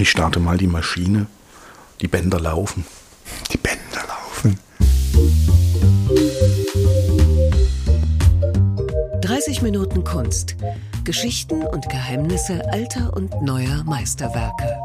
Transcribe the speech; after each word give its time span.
Ich 0.00 0.10
starte 0.10 0.38
mal 0.38 0.56
die 0.56 0.68
Maschine. 0.68 1.26
Die 2.00 2.06
Bänder 2.06 2.38
laufen. 2.38 2.84
Die 3.52 3.56
Bänder 3.56 4.06
laufen. 4.06 4.60
30 9.22 9.62
Minuten 9.62 10.04
Kunst. 10.04 10.54
Geschichten 11.02 11.64
und 11.64 11.88
Geheimnisse 11.88 12.62
alter 12.70 13.12
und 13.16 13.42
neuer 13.42 13.82
Meisterwerke. 13.84 14.78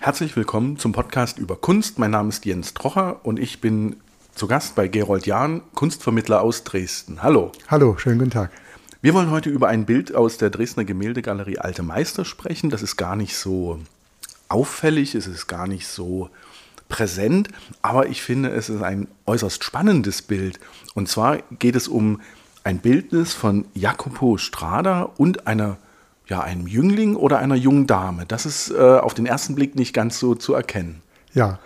Herzlich 0.00 0.36
willkommen 0.36 0.76
zum 0.76 0.92
Podcast 0.92 1.38
über 1.38 1.56
Kunst. 1.56 1.98
Mein 1.98 2.10
Name 2.10 2.28
ist 2.28 2.44
Jens 2.44 2.74
Trocher 2.74 3.24
und 3.24 3.38
ich 3.38 3.62
bin 3.62 3.96
zu 4.34 4.48
Gast 4.48 4.74
bei 4.74 4.86
Gerold 4.86 5.26
Jahn, 5.26 5.62
Kunstvermittler 5.74 6.42
aus 6.42 6.64
Dresden. 6.64 7.22
Hallo. 7.22 7.52
Hallo, 7.68 7.96
schönen 7.96 8.18
guten 8.18 8.32
Tag. 8.32 8.50
Wir 9.00 9.14
wollen 9.14 9.30
heute 9.30 9.48
über 9.48 9.68
ein 9.68 9.86
Bild 9.86 10.12
aus 10.12 10.38
der 10.38 10.50
Dresdner 10.50 10.84
Gemäldegalerie 10.84 11.58
Alte 11.58 11.84
Meister 11.84 12.24
sprechen. 12.24 12.68
Das 12.68 12.82
ist 12.82 12.96
gar 12.96 13.14
nicht 13.14 13.36
so 13.36 13.78
auffällig, 14.48 15.14
es 15.14 15.28
ist 15.28 15.46
gar 15.46 15.68
nicht 15.68 15.86
so 15.86 16.30
präsent, 16.88 17.48
aber 17.80 18.08
ich 18.08 18.22
finde, 18.22 18.48
es 18.48 18.68
ist 18.68 18.82
ein 18.82 19.06
äußerst 19.24 19.62
spannendes 19.62 20.22
Bild. 20.22 20.58
Und 20.94 21.08
zwar 21.08 21.38
geht 21.60 21.76
es 21.76 21.86
um 21.86 22.20
ein 22.64 22.78
Bildnis 22.78 23.34
von 23.34 23.66
Jacopo 23.72 24.36
Strada 24.36 25.02
und 25.02 25.46
einer, 25.46 25.76
ja, 26.26 26.40
einem 26.40 26.66
Jüngling 26.66 27.14
oder 27.14 27.38
einer 27.38 27.54
jungen 27.54 27.86
Dame. 27.86 28.26
Das 28.26 28.46
ist 28.46 28.72
äh, 28.72 28.78
auf 28.78 29.14
den 29.14 29.26
ersten 29.26 29.54
Blick 29.54 29.76
nicht 29.76 29.92
ganz 29.92 30.18
so 30.18 30.34
zu 30.34 30.54
erkennen. 30.54 31.02
Ja, 31.34 31.60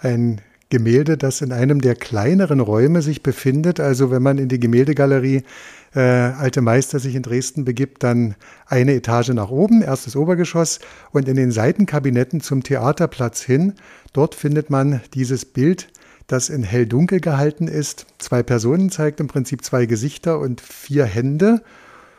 ein 0.00 0.40
Gemälde, 0.70 1.16
das 1.16 1.40
in 1.40 1.52
einem 1.52 1.80
der 1.80 1.94
kleineren 1.94 2.60
Räume 2.60 3.00
sich 3.02 3.22
befindet. 3.22 3.80
Also 3.80 4.10
wenn 4.10 4.22
man 4.22 4.38
in 4.38 4.48
die 4.48 4.60
Gemäldegalerie 4.60 5.42
äh, 5.94 6.00
Alte 6.00 6.60
Meister 6.60 6.98
sich 6.98 7.14
in 7.14 7.22
Dresden 7.22 7.64
begibt, 7.64 8.02
dann 8.02 8.34
eine 8.66 8.94
Etage 8.94 9.30
nach 9.30 9.50
oben, 9.50 9.80
erstes 9.80 10.14
Obergeschoss 10.14 10.80
und 11.10 11.26
in 11.28 11.36
den 11.36 11.50
Seitenkabinetten 11.50 12.40
zum 12.40 12.62
Theaterplatz 12.62 13.42
hin. 13.42 13.74
Dort 14.12 14.34
findet 14.34 14.68
man 14.68 15.00
dieses 15.14 15.46
Bild, 15.46 15.88
das 16.26 16.50
in 16.50 16.62
hell-dunkel 16.62 17.20
gehalten 17.20 17.68
ist. 17.68 18.06
Zwei 18.18 18.42
Personen 18.42 18.90
zeigt 18.90 19.20
im 19.20 19.28
Prinzip 19.28 19.64
zwei 19.64 19.86
Gesichter 19.86 20.38
und 20.38 20.60
vier 20.60 21.06
Hände 21.06 21.62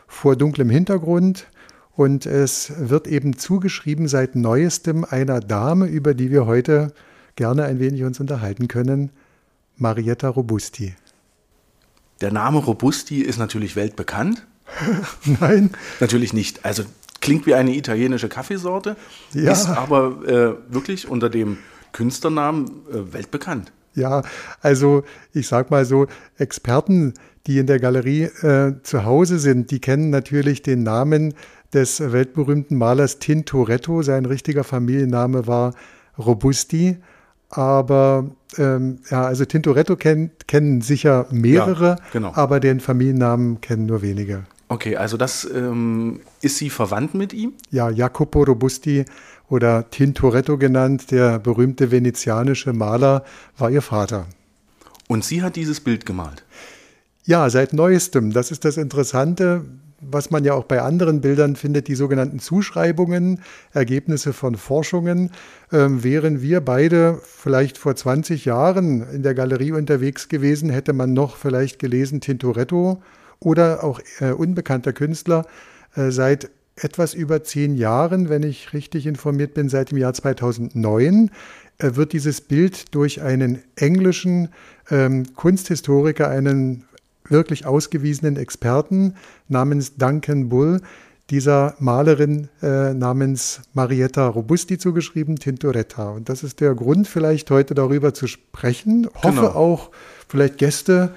vor 0.08 0.34
dunklem 0.34 0.70
Hintergrund. 0.70 1.46
Und 1.94 2.26
es 2.26 2.72
wird 2.76 3.06
eben 3.06 3.36
zugeschrieben 3.36 4.08
seit 4.08 4.34
neuestem 4.34 5.04
einer 5.04 5.38
Dame, 5.38 5.86
über 5.86 6.14
die 6.14 6.30
wir 6.30 6.46
heute 6.46 6.92
gerne 7.40 7.64
ein 7.64 7.80
wenig 7.80 8.04
uns 8.04 8.20
unterhalten 8.20 8.68
können, 8.68 9.08
Marietta 9.78 10.28
Robusti. 10.28 10.94
Der 12.20 12.30
Name 12.30 12.58
Robusti 12.58 13.22
ist 13.22 13.38
natürlich 13.38 13.76
weltbekannt. 13.76 14.46
Nein. 15.40 15.70
Natürlich 16.00 16.34
nicht. 16.34 16.66
Also 16.66 16.82
klingt 17.22 17.46
wie 17.46 17.54
eine 17.54 17.74
italienische 17.74 18.28
Kaffeesorte, 18.28 18.94
ja. 19.32 19.52
ist 19.52 19.70
aber 19.70 20.58
äh, 20.68 20.74
wirklich 20.74 21.08
unter 21.08 21.30
dem 21.30 21.56
Künstlernamen 21.92 22.82
äh, 22.92 23.14
weltbekannt. 23.14 23.72
Ja, 23.94 24.20
also 24.60 25.02
ich 25.32 25.48
sag 25.48 25.70
mal 25.70 25.86
so, 25.86 26.08
Experten, 26.36 27.14
die 27.46 27.56
in 27.56 27.66
der 27.66 27.80
Galerie 27.80 28.24
äh, 28.24 28.74
zu 28.82 29.06
Hause 29.06 29.38
sind, 29.38 29.70
die 29.70 29.80
kennen 29.80 30.10
natürlich 30.10 30.60
den 30.60 30.82
Namen 30.82 31.32
des 31.72 32.00
weltberühmten 32.00 32.76
Malers 32.76 33.18
Tintoretto. 33.18 34.02
Sein 34.02 34.26
richtiger 34.26 34.62
Familienname 34.62 35.46
war 35.46 35.72
Robusti. 36.18 36.98
Aber 37.50 38.30
ähm, 38.58 39.00
ja, 39.10 39.24
also 39.24 39.44
Tintoretto 39.44 39.96
kennt, 39.96 40.46
kennen 40.46 40.80
sicher 40.80 41.26
mehrere, 41.30 41.88
ja, 41.88 41.96
genau. 42.12 42.32
aber 42.34 42.60
den 42.60 42.80
Familiennamen 42.80 43.60
kennen 43.60 43.86
nur 43.86 44.02
wenige. 44.02 44.44
Okay, 44.68 44.96
also 44.96 45.16
das 45.16 45.48
ähm, 45.52 46.20
ist 46.42 46.58
sie 46.58 46.70
verwandt 46.70 47.14
mit 47.14 47.32
ihm? 47.32 47.54
Ja, 47.70 47.90
Jacopo 47.90 48.44
Robusti 48.44 49.04
oder 49.48 49.90
Tintoretto 49.90 50.58
genannt, 50.58 51.10
der 51.10 51.40
berühmte 51.40 51.90
venezianische 51.90 52.72
Maler, 52.72 53.24
war 53.58 53.70
ihr 53.70 53.82
Vater. 53.82 54.26
Und 55.08 55.24
sie 55.24 55.42
hat 55.42 55.56
dieses 55.56 55.80
Bild 55.80 56.06
gemalt? 56.06 56.44
Ja, 57.24 57.50
seit 57.50 57.72
neuestem. 57.72 58.32
Das 58.32 58.52
ist 58.52 58.64
das 58.64 58.76
Interessante 58.76 59.64
was 60.00 60.30
man 60.30 60.44
ja 60.44 60.54
auch 60.54 60.64
bei 60.64 60.80
anderen 60.80 61.20
Bildern 61.20 61.56
findet, 61.56 61.88
die 61.88 61.94
sogenannten 61.94 62.38
Zuschreibungen, 62.38 63.40
Ergebnisse 63.72 64.32
von 64.32 64.56
Forschungen. 64.56 65.30
Ähm, 65.72 66.02
wären 66.02 66.42
wir 66.42 66.60
beide 66.60 67.20
vielleicht 67.22 67.78
vor 67.78 67.94
20 67.94 68.44
Jahren 68.44 69.08
in 69.10 69.22
der 69.22 69.34
Galerie 69.34 69.72
unterwegs 69.72 70.28
gewesen, 70.28 70.70
hätte 70.70 70.92
man 70.92 71.12
noch 71.12 71.36
vielleicht 71.36 71.78
gelesen 71.78 72.20
Tintoretto 72.20 73.02
oder 73.38 73.84
auch 73.84 74.00
äh, 74.20 74.32
unbekannter 74.32 74.92
Künstler. 74.92 75.46
Äh, 75.94 76.10
seit 76.10 76.50
etwas 76.76 77.14
über 77.14 77.44
zehn 77.44 77.74
Jahren, 77.74 78.28
wenn 78.28 78.42
ich 78.42 78.72
richtig 78.72 79.06
informiert 79.06 79.54
bin, 79.54 79.68
seit 79.68 79.90
dem 79.90 79.98
Jahr 79.98 80.14
2009, 80.14 81.30
äh, 81.78 81.94
wird 81.94 82.12
dieses 82.12 82.40
Bild 82.40 82.94
durch 82.94 83.22
einen 83.22 83.62
englischen 83.76 84.48
ähm, 84.90 85.34
Kunsthistoriker, 85.34 86.28
einen 86.28 86.84
wirklich 87.30 87.66
ausgewiesenen 87.66 88.36
Experten 88.36 89.14
namens 89.48 89.96
Duncan 89.96 90.48
Bull 90.48 90.80
dieser 91.30 91.76
Malerin 91.78 92.48
äh, 92.60 92.92
namens 92.92 93.60
Marietta 93.72 94.26
Robusti 94.26 94.78
zugeschrieben, 94.78 95.36
Tintoretta. 95.36 96.10
Und 96.10 96.28
das 96.28 96.42
ist 96.42 96.60
der 96.60 96.74
Grund, 96.74 97.06
vielleicht 97.06 97.50
heute 97.50 97.74
darüber 97.74 98.12
zu 98.12 98.26
sprechen. 98.26 99.08
Hoffe 99.14 99.42
genau. 99.42 99.54
auch, 99.54 99.90
vielleicht 100.28 100.58
Gäste, 100.58 101.14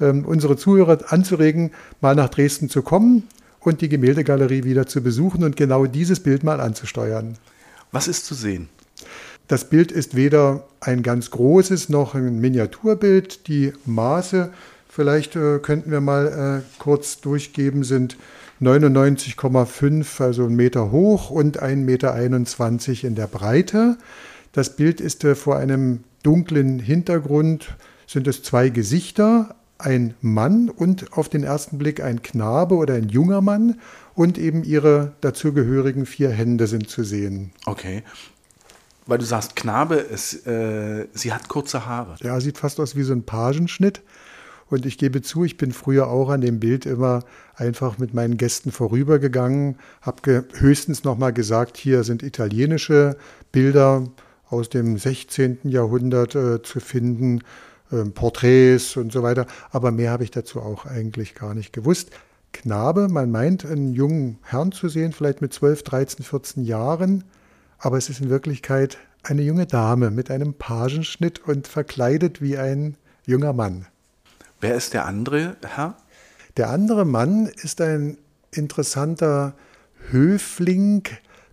ähm, 0.00 0.24
unsere 0.26 0.56
Zuhörer 0.56 0.98
anzuregen, 1.08 1.70
mal 2.02 2.14
nach 2.14 2.28
Dresden 2.28 2.68
zu 2.68 2.82
kommen 2.82 3.24
und 3.60 3.80
die 3.80 3.88
Gemäldegalerie 3.88 4.64
wieder 4.64 4.86
zu 4.86 5.02
besuchen 5.02 5.44
und 5.44 5.56
genau 5.56 5.86
dieses 5.86 6.20
Bild 6.20 6.44
mal 6.44 6.60
anzusteuern. 6.60 7.38
Was 7.90 8.06
ist 8.06 8.26
zu 8.26 8.34
sehen? 8.34 8.68
Das 9.48 9.68
Bild 9.68 9.92
ist 9.92 10.14
weder 10.14 10.64
ein 10.80 11.02
ganz 11.02 11.30
großes 11.30 11.88
noch 11.88 12.14
ein 12.14 12.40
Miniaturbild. 12.40 13.46
Die 13.48 13.72
Maße 13.84 14.50
vielleicht 14.94 15.34
äh, 15.36 15.58
könnten 15.58 15.90
wir 15.90 16.00
mal 16.00 16.62
äh, 16.62 16.78
kurz 16.78 17.20
durchgeben, 17.20 17.82
sind 17.82 18.16
99,5, 18.62 20.22
also 20.22 20.44
ein 20.44 20.54
Meter 20.54 20.92
hoch 20.92 21.30
und 21.30 21.62
1,21 21.62 21.76
Meter 21.76 23.08
in 23.08 23.14
der 23.16 23.26
Breite. 23.26 23.98
Das 24.52 24.76
Bild 24.76 25.00
ist 25.00 25.24
äh, 25.24 25.34
vor 25.34 25.56
einem 25.56 26.04
dunklen 26.22 26.78
Hintergrund, 26.78 27.76
sind 28.06 28.28
es 28.28 28.42
zwei 28.42 28.68
Gesichter, 28.68 29.56
ein 29.78 30.14
Mann 30.20 30.70
und 30.70 31.12
auf 31.12 31.28
den 31.28 31.42
ersten 31.42 31.76
Blick 31.78 32.00
ein 32.00 32.22
Knabe 32.22 32.76
oder 32.76 32.94
ein 32.94 33.08
junger 33.08 33.40
Mann 33.40 33.80
und 34.14 34.38
eben 34.38 34.62
ihre 34.62 35.12
dazugehörigen 35.20 36.06
vier 36.06 36.30
Hände 36.30 36.68
sind 36.68 36.88
zu 36.88 37.02
sehen. 37.02 37.50
Okay. 37.66 38.04
Weil 39.06 39.18
du 39.18 39.24
sagst, 39.24 39.56
Knabe, 39.56 39.96
es, 39.96 40.46
äh, 40.46 41.08
sie 41.12 41.32
hat 41.32 41.48
kurze 41.48 41.84
Haare. 41.84 42.14
Ja, 42.22 42.40
sieht 42.40 42.58
fast 42.58 42.78
aus 42.78 42.94
wie 42.96 43.02
so 43.02 43.12
ein 43.12 43.24
Pagenschnitt. 43.24 44.00
Und 44.74 44.86
ich 44.86 44.98
gebe 44.98 45.22
zu, 45.22 45.44
ich 45.44 45.56
bin 45.56 45.70
früher 45.70 46.08
auch 46.08 46.30
an 46.30 46.40
dem 46.40 46.58
Bild 46.58 46.84
immer 46.84 47.20
einfach 47.54 47.98
mit 47.98 48.12
meinen 48.12 48.36
Gästen 48.36 48.72
vorübergegangen, 48.72 49.76
habe 50.00 50.46
höchstens 50.52 51.04
noch 51.04 51.16
mal 51.16 51.32
gesagt, 51.32 51.76
hier 51.76 52.02
sind 52.02 52.24
italienische 52.24 53.16
Bilder 53.52 54.08
aus 54.48 54.70
dem 54.70 54.98
16. 54.98 55.58
Jahrhundert 55.62 56.34
äh, 56.34 56.60
zu 56.60 56.80
finden, 56.80 57.42
äh, 57.92 58.04
Porträts 58.04 58.96
und 58.96 59.12
so 59.12 59.22
weiter. 59.22 59.46
Aber 59.70 59.92
mehr 59.92 60.10
habe 60.10 60.24
ich 60.24 60.32
dazu 60.32 60.60
auch 60.60 60.86
eigentlich 60.86 61.36
gar 61.36 61.54
nicht 61.54 61.72
gewusst. 61.72 62.10
Knabe, 62.52 63.06
man 63.06 63.30
meint, 63.30 63.64
einen 63.64 63.94
jungen 63.94 64.38
Herrn 64.42 64.72
zu 64.72 64.88
sehen, 64.88 65.12
vielleicht 65.12 65.40
mit 65.40 65.52
12, 65.52 65.84
13, 65.84 66.24
14 66.24 66.64
Jahren, 66.64 67.22
aber 67.78 67.96
es 67.96 68.10
ist 68.10 68.20
in 68.20 68.28
Wirklichkeit 68.28 68.98
eine 69.22 69.42
junge 69.42 69.66
Dame 69.66 70.10
mit 70.10 70.32
einem 70.32 70.52
Pagenschnitt 70.54 71.46
und 71.46 71.68
verkleidet 71.68 72.42
wie 72.42 72.58
ein 72.58 72.96
junger 73.24 73.52
Mann. 73.52 73.86
Wer 74.60 74.74
ist 74.74 74.94
der 74.94 75.06
andere 75.06 75.56
Herr? 75.64 75.96
Der 76.56 76.70
andere 76.70 77.04
Mann 77.04 77.46
ist 77.46 77.80
ein 77.80 78.18
interessanter 78.52 79.54
Höfling, 80.10 81.02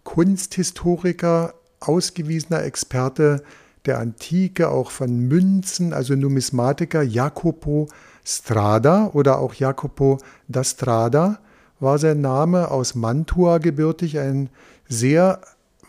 Kunsthistoriker, 0.04 1.54
ausgewiesener 1.80 2.64
Experte 2.64 3.44
der 3.86 4.00
Antike, 4.00 4.70
auch 4.70 4.92
von 4.92 5.28
Münzen, 5.28 5.94
also 5.94 6.16
Numismatiker 6.16 7.02
Jacopo 7.02 7.88
Strada 8.24 9.10
oder 9.14 9.40
auch 9.40 9.56
Jacopo 9.56 10.20
da 10.48 10.64
Strada 10.64 11.40
war 11.80 11.98
sein 11.98 12.22
Name, 12.22 12.70
aus 12.70 12.94
Mantua 12.94 13.58
gebürtig, 13.58 14.20
ein 14.20 14.50
sehr 14.88 15.42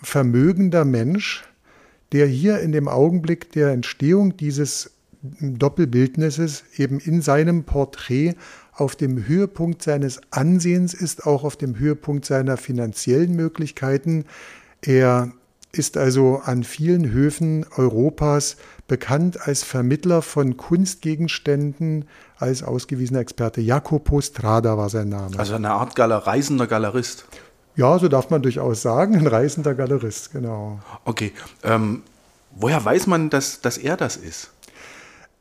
vermögender 0.03 0.87
Mensch, 0.87 1.45
der 2.13 2.27
hier 2.27 2.61
in 2.61 2.73
dem 2.73 2.89
Augenblick 2.89 3.53
der 3.53 3.71
Entstehung 3.73 4.37
dieses 4.37 4.92
Doppelbildnisses 5.23 6.65
eben 6.77 6.99
in 6.99 7.23
seinem 7.23 7.65
Porträt 7.65 8.35
auf 8.73 8.97
dem 8.97 9.27
Höhepunkt 9.27 9.83
seines 9.83 10.21
Ansehens 10.31 10.95
ist, 10.95 11.27
auch 11.27 11.45
auf 11.45 11.57
dem 11.57 11.79
Höhepunkt 11.79 12.25
seiner 12.25 12.57
finanziellen 12.57 13.37
Möglichkeiten. 13.37 14.25
Er 14.81 15.31
ist 15.71 15.97
also 15.97 16.43
an 16.45 16.65
vielen 16.65 17.11
Höfen 17.11 17.65
Europas 17.77 18.57
bekannt 18.89 19.47
als 19.47 19.63
Vermittler 19.63 20.21
von 20.21 20.57
Kunstgegenständen, 20.57 22.07
als 22.37 22.63
ausgewiesener 22.63 23.21
Experte. 23.21 23.61
Jacopo 23.61 24.21
Strada 24.21 24.77
war 24.77 24.91
sein 24.91 25.09
Name. 25.09 25.39
Also 25.39 25.55
eine 25.55 25.71
Art 25.71 25.95
Galer, 25.95 26.19
reisender 26.19 26.67
Galerist. 26.67 27.25
Ja, 27.75 27.99
so 27.99 28.09
darf 28.09 28.29
man 28.29 28.43
durchaus 28.43 28.83
sagen, 28.83 29.17
ein 29.17 29.27
reisender 29.27 29.75
Galerist, 29.75 30.33
genau. 30.33 30.81
Okay, 31.07 31.33
ähm, 31.63 32.03
woher 32.51 32.85
weiß 32.85 33.07
man, 33.07 33.31
dass, 33.31 33.63
dass 33.63 33.79
er 33.79 33.97
das 33.97 34.17
ist? 34.17 34.51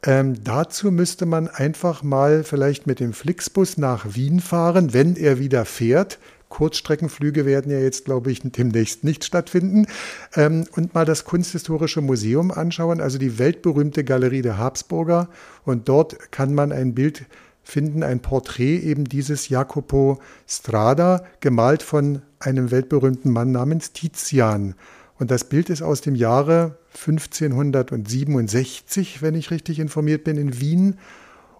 Ähm, 0.04 0.44
dazu 0.44 0.92
müsste 0.92 1.26
man 1.26 1.48
einfach 1.48 2.02
mal 2.02 2.44
vielleicht 2.44 2.88
mit 2.88 3.00
dem 3.00 3.14
Flixbus 3.14 3.78
nach 3.78 4.16
Wien 4.16 4.40
fahren, 4.40 4.94
wenn 4.94 5.16
er 5.16 5.38
wieder 5.38 5.66
fährt. 5.66 6.18
Kurzstreckenflüge 6.50 7.46
werden 7.46 7.72
ja 7.72 7.80
jetzt, 7.80 8.06
glaube 8.06 8.32
ich, 8.32 8.42
demnächst 8.44 9.04
nicht 9.04 9.24
stattfinden. 9.24 9.88
Ähm, 10.36 10.66
und 10.76 10.94
mal 10.94 11.06
das 11.06 11.24
Kunsthistorische 11.24 12.02
Museum 12.02 12.52
anschauen, 12.52 13.00
also 13.00 13.18
die 13.18 13.40
weltberühmte 13.40 14.04
Galerie 14.04 14.42
der 14.42 14.58
Habsburger. 14.58 15.30
Und 15.66 15.88
dort 15.88 16.32
kann 16.32 16.54
man 16.54 16.72
ein 16.72 16.94
Bild 16.94 17.26
finden, 17.64 18.04
ein 18.04 18.22
Porträt 18.22 18.78
eben 18.80 19.06
dieses 19.06 19.50
Jacopo 19.50 20.20
Strada, 20.48 21.24
gemalt 21.40 21.84
von 21.84 22.22
einem 22.40 22.72
weltberühmten 22.72 23.32
Mann 23.32 23.52
namens 23.52 23.94
Tizian. 23.94 24.76
Und 25.22 25.30
das 25.30 25.44
Bild 25.44 25.70
ist 25.70 25.84
aus 25.84 26.02
dem 26.02 26.16
Jahre 26.16 26.80
1567, 26.96 29.22
wenn 29.22 29.36
ich 29.36 29.52
richtig 29.52 29.78
informiert 29.78 30.24
bin, 30.24 30.36
in 30.36 30.60
Wien. 30.60 30.98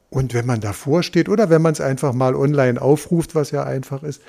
Und 0.10 0.34
wenn 0.34 0.48
man 0.48 0.62
davor 0.62 1.04
steht 1.04 1.30
oder 1.30 1.52
wenn 1.52 1.62
man 1.62 1.74
es 1.74 1.80
einfach 1.80 2.12
mal 2.12 2.36
online 2.36 2.82
aufruft, 2.82 3.36
was 3.36 3.52
ja 3.52 3.64
einfach 3.64 4.02
ist, 4.02 4.24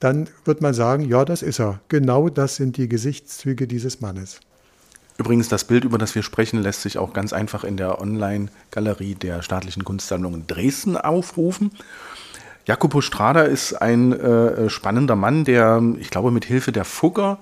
dann 0.00 0.28
wird 0.44 0.62
man 0.62 0.74
sagen, 0.74 1.04
ja, 1.04 1.24
das 1.24 1.42
ist 1.42 1.60
er. 1.60 1.78
Genau 1.86 2.28
das 2.28 2.56
sind 2.56 2.76
die 2.76 2.88
Gesichtszüge 2.88 3.68
dieses 3.68 4.00
Mannes. 4.00 4.40
Übrigens, 5.16 5.48
das 5.48 5.62
Bild, 5.62 5.84
über 5.84 5.98
das 5.98 6.16
wir 6.16 6.24
sprechen, 6.24 6.60
lässt 6.60 6.82
sich 6.82 6.98
auch 6.98 7.12
ganz 7.12 7.32
einfach 7.32 7.62
in 7.62 7.76
der 7.76 8.00
Online-Galerie 8.00 9.14
der 9.14 9.42
Staatlichen 9.42 9.84
Kunstsammlung 9.84 10.34
in 10.34 10.48
Dresden 10.48 10.96
aufrufen. 10.96 11.70
Jacopo 12.66 13.00
Strada 13.00 13.42
ist 13.42 13.74
ein 13.74 14.12
äh, 14.12 14.68
spannender 14.68 15.14
Mann, 15.14 15.44
der, 15.44 15.80
ich 16.00 16.10
glaube, 16.10 16.32
mit 16.32 16.44
Hilfe 16.44 16.72
der 16.72 16.84
Fugger 16.84 17.38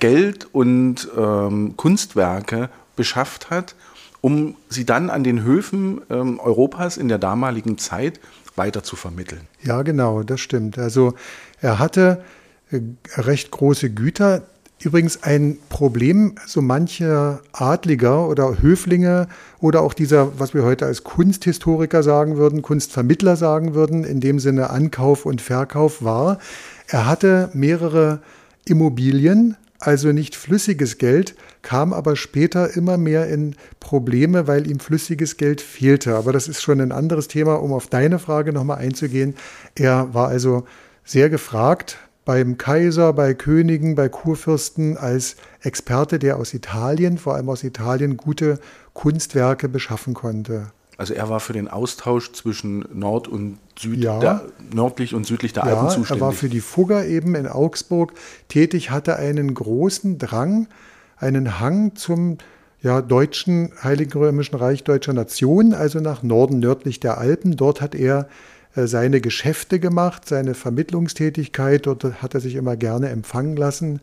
Geld 0.00 0.48
und 0.52 1.08
ähm, 1.16 1.74
Kunstwerke 1.76 2.70
beschafft 2.96 3.50
hat, 3.50 3.74
um 4.20 4.56
sie 4.68 4.84
dann 4.84 5.08
an 5.10 5.24
den 5.24 5.42
Höfen 5.42 6.00
ähm, 6.10 6.40
Europas 6.40 6.96
in 6.96 7.08
der 7.08 7.18
damaligen 7.18 7.78
Zeit 7.78 8.20
weiter 8.56 8.82
zu 8.82 8.96
vermitteln. 8.96 9.42
Ja, 9.62 9.82
genau, 9.82 10.22
das 10.22 10.40
stimmt. 10.40 10.78
Also 10.78 11.14
er 11.60 11.78
hatte 11.78 12.22
äh, 12.70 12.80
recht 13.16 13.50
große 13.50 13.90
Güter. 13.90 14.42
Übrigens 14.82 15.22
ein 15.22 15.58
Problem, 15.68 16.36
so 16.46 16.62
manche 16.62 17.40
Adliger 17.52 18.26
oder 18.26 18.62
Höflinge 18.62 19.28
oder 19.60 19.82
auch 19.82 19.92
dieser, 19.92 20.38
was 20.38 20.54
wir 20.54 20.64
heute 20.64 20.86
als 20.86 21.04
Kunsthistoriker 21.04 22.02
sagen 22.02 22.38
würden, 22.38 22.62
Kunstvermittler 22.62 23.36
sagen 23.36 23.74
würden, 23.74 24.04
in 24.04 24.20
dem 24.20 24.38
Sinne 24.38 24.70
Ankauf 24.70 25.26
und 25.26 25.42
Verkauf 25.42 26.02
war, 26.02 26.38
er 26.86 27.06
hatte 27.06 27.50
mehrere 27.52 28.20
Immobilien, 28.64 29.56
also 29.80 30.12
nicht 30.12 30.36
flüssiges 30.36 30.98
Geld, 30.98 31.34
kam 31.62 31.92
aber 31.92 32.14
später 32.14 32.76
immer 32.76 32.98
mehr 32.98 33.28
in 33.28 33.56
Probleme, 33.80 34.46
weil 34.46 34.70
ihm 34.70 34.78
flüssiges 34.78 35.36
Geld 35.38 35.60
fehlte. 35.60 36.14
Aber 36.16 36.32
das 36.32 36.48
ist 36.48 36.62
schon 36.62 36.80
ein 36.80 36.92
anderes 36.92 37.28
Thema, 37.28 37.54
um 37.54 37.72
auf 37.72 37.86
deine 37.86 38.18
Frage 38.18 38.52
nochmal 38.52 38.78
einzugehen. 38.78 39.34
Er 39.74 40.12
war 40.14 40.28
also 40.28 40.64
sehr 41.04 41.30
gefragt 41.30 41.98
beim 42.26 42.58
Kaiser, 42.58 43.12
bei 43.12 43.34
Königen, 43.34 43.94
bei 43.94 44.08
Kurfürsten 44.08 44.96
als 44.96 45.36
Experte, 45.62 46.18
der 46.18 46.36
aus 46.36 46.54
Italien, 46.54 47.18
vor 47.18 47.34
allem 47.34 47.48
aus 47.48 47.64
Italien, 47.64 48.16
gute 48.16 48.60
Kunstwerke 48.92 49.68
beschaffen 49.68 50.14
konnte. 50.14 50.70
Also 51.00 51.14
er 51.14 51.30
war 51.30 51.40
für 51.40 51.54
den 51.54 51.66
Austausch 51.66 52.32
zwischen 52.32 52.84
Nord 52.92 53.26
und 53.26 53.56
Süd, 53.78 54.04
ja. 54.04 54.20
der, 54.20 54.44
nördlich 54.70 55.14
und 55.14 55.26
südlich 55.26 55.54
der 55.54 55.64
ja, 55.64 55.70
Alpen 55.70 55.88
zuständig. 55.88 56.20
Er 56.20 56.26
war 56.26 56.32
für 56.32 56.50
die 56.50 56.60
Fugger 56.60 57.06
eben 57.06 57.34
in 57.36 57.46
Augsburg 57.46 58.12
tätig, 58.48 58.90
hatte 58.90 59.16
einen 59.16 59.54
großen 59.54 60.18
Drang, 60.18 60.68
einen 61.16 61.58
Hang 61.58 61.96
zum 61.96 62.36
ja, 62.82 63.00
deutschen 63.00 63.72
Heiligen 63.82 64.18
Römischen 64.18 64.56
Reich 64.56 64.84
deutscher 64.84 65.14
Nation, 65.14 65.72
also 65.72 66.00
nach 66.00 66.22
Norden 66.22 66.58
nördlich 66.58 67.00
der 67.00 67.16
Alpen. 67.16 67.56
Dort 67.56 67.80
hat 67.80 67.94
er 67.94 68.28
äh, 68.74 68.86
seine 68.86 69.22
Geschäfte 69.22 69.80
gemacht, 69.80 70.28
seine 70.28 70.52
Vermittlungstätigkeit. 70.52 71.86
Dort 71.86 72.20
hat 72.20 72.34
er 72.34 72.40
sich 72.40 72.56
immer 72.56 72.76
gerne 72.76 73.08
empfangen 73.08 73.56
lassen. 73.56 74.00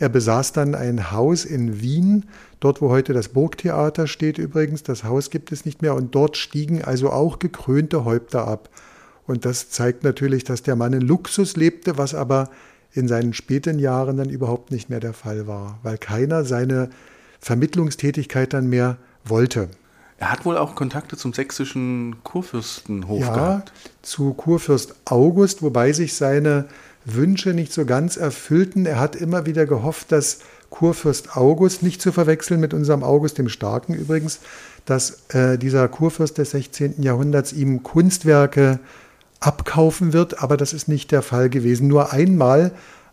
Er 0.00 0.08
besaß 0.08 0.52
dann 0.52 0.74
ein 0.74 1.12
Haus 1.12 1.44
in 1.44 1.82
Wien, 1.82 2.24
dort 2.58 2.80
wo 2.80 2.88
heute 2.88 3.12
das 3.12 3.28
Burgtheater 3.28 4.06
steht 4.06 4.38
übrigens. 4.38 4.82
Das 4.82 5.04
Haus 5.04 5.28
gibt 5.28 5.52
es 5.52 5.66
nicht 5.66 5.82
mehr 5.82 5.94
und 5.94 6.14
dort 6.14 6.38
stiegen 6.38 6.82
also 6.82 7.10
auch 7.10 7.38
gekrönte 7.38 8.06
Häupter 8.06 8.48
ab. 8.48 8.70
Und 9.26 9.44
das 9.44 9.68
zeigt 9.68 10.02
natürlich, 10.02 10.42
dass 10.44 10.62
der 10.62 10.74
Mann 10.74 10.94
in 10.94 11.02
Luxus 11.02 11.54
lebte, 11.54 11.98
was 11.98 12.14
aber 12.14 12.48
in 12.94 13.08
seinen 13.08 13.34
späten 13.34 13.78
Jahren 13.78 14.16
dann 14.16 14.30
überhaupt 14.30 14.70
nicht 14.70 14.88
mehr 14.88 15.00
der 15.00 15.12
Fall 15.12 15.46
war, 15.46 15.78
weil 15.82 15.98
keiner 15.98 16.44
seine 16.44 16.88
Vermittlungstätigkeit 17.38 18.54
dann 18.54 18.70
mehr 18.70 18.96
wollte. 19.26 19.68
Er 20.16 20.32
hat 20.32 20.46
wohl 20.46 20.56
auch 20.56 20.74
Kontakte 20.74 21.18
zum 21.18 21.34
sächsischen 21.34 22.16
Kurfürstenhof 22.24 23.20
ja, 23.20 23.34
gehabt. 23.34 23.72
Zu 24.00 24.32
Kurfürst 24.32 24.94
August, 25.04 25.60
wobei 25.62 25.92
sich 25.92 26.14
seine 26.14 26.68
Wünsche 27.04 27.54
nicht 27.54 27.72
so 27.72 27.84
ganz 27.84 28.16
erfüllten. 28.16 28.86
Er 28.86 29.00
hat 29.00 29.16
immer 29.16 29.46
wieder 29.46 29.66
gehofft, 29.66 30.12
dass 30.12 30.40
Kurfürst 30.70 31.36
August, 31.36 31.82
nicht 31.82 32.00
zu 32.00 32.12
verwechseln 32.12 32.60
mit 32.60 32.72
unserem 32.72 33.02
August 33.02 33.38
dem 33.38 33.48
Starken 33.48 33.94
übrigens, 33.94 34.38
dass 34.84 35.24
äh, 35.30 35.58
dieser 35.58 35.88
Kurfürst 35.88 36.38
des 36.38 36.52
16. 36.52 37.02
Jahrhunderts 37.02 37.52
ihm 37.52 37.82
Kunstwerke 37.82 38.78
abkaufen 39.40 40.12
wird, 40.12 40.42
aber 40.42 40.56
das 40.56 40.72
ist 40.72 40.86
nicht 40.86 41.10
der 41.10 41.22
Fall 41.22 41.50
gewesen. 41.50 41.88
Nur 41.88 42.12
einmal 42.12 42.72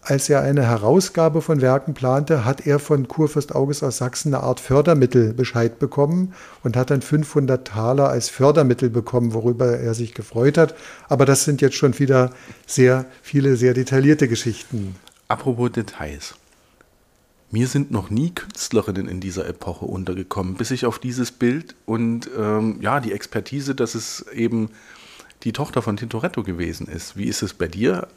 als 0.09 0.29
er 0.29 0.41
eine 0.41 0.63
Herausgabe 0.63 1.41
von 1.41 1.59
Werken 1.59 1.93
plante, 1.93 2.45
hat 2.45 2.65
er 2.65 2.79
von 2.79 3.09
Kurfürst 3.09 3.53
August 3.53 3.83
aus 3.83 3.97
Sachsen 3.97 4.33
eine 4.33 4.41
Art 4.41 4.61
Fördermittelbescheid 4.61 5.79
bekommen 5.79 6.33
und 6.63 6.77
hat 6.77 6.91
dann 6.91 7.01
500 7.01 7.67
Taler 7.67 8.07
als 8.07 8.29
Fördermittel 8.29 8.89
bekommen, 8.89 9.33
worüber 9.33 9.77
er 9.77 9.93
sich 9.93 10.13
gefreut 10.13 10.57
hat. 10.57 10.75
Aber 11.09 11.25
das 11.25 11.43
sind 11.43 11.59
jetzt 11.59 11.75
schon 11.75 11.99
wieder 11.99 12.31
sehr 12.65 13.05
viele, 13.21 13.57
sehr 13.57 13.73
detaillierte 13.73 14.29
Geschichten. 14.29 14.95
Apropos 15.27 15.73
Details. 15.73 16.35
Mir 17.51 17.67
sind 17.67 17.91
noch 17.91 18.09
nie 18.09 18.31
Künstlerinnen 18.31 19.09
in 19.09 19.19
dieser 19.19 19.45
Epoche 19.45 19.85
untergekommen, 19.85 20.55
bis 20.55 20.71
ich 20.71 20.85
auf 20.85 20.99
dieses 20.99 21.33
Bild 21.33 21.75
und 21.85 22.29
ähm, 22.37 22.77
ja, 22.79 23.01
die 23.01 23.11
Expertise, 23.11 23.75
dass 23.75 23.93
es 23.93 24.25
eben 24.33 24.69
die 25.43 25.51
Tochter 25.51 25.81
von 25.81 25.97
Tintoretto 25.97 26.43
gewesen 26.43 26.87
ist. 26.87 27.17
Wie 27.17 27.25
ist 27.25 27.41
es 27.41 27.53
bei 27.53 27.67
dir? 27.67 28.07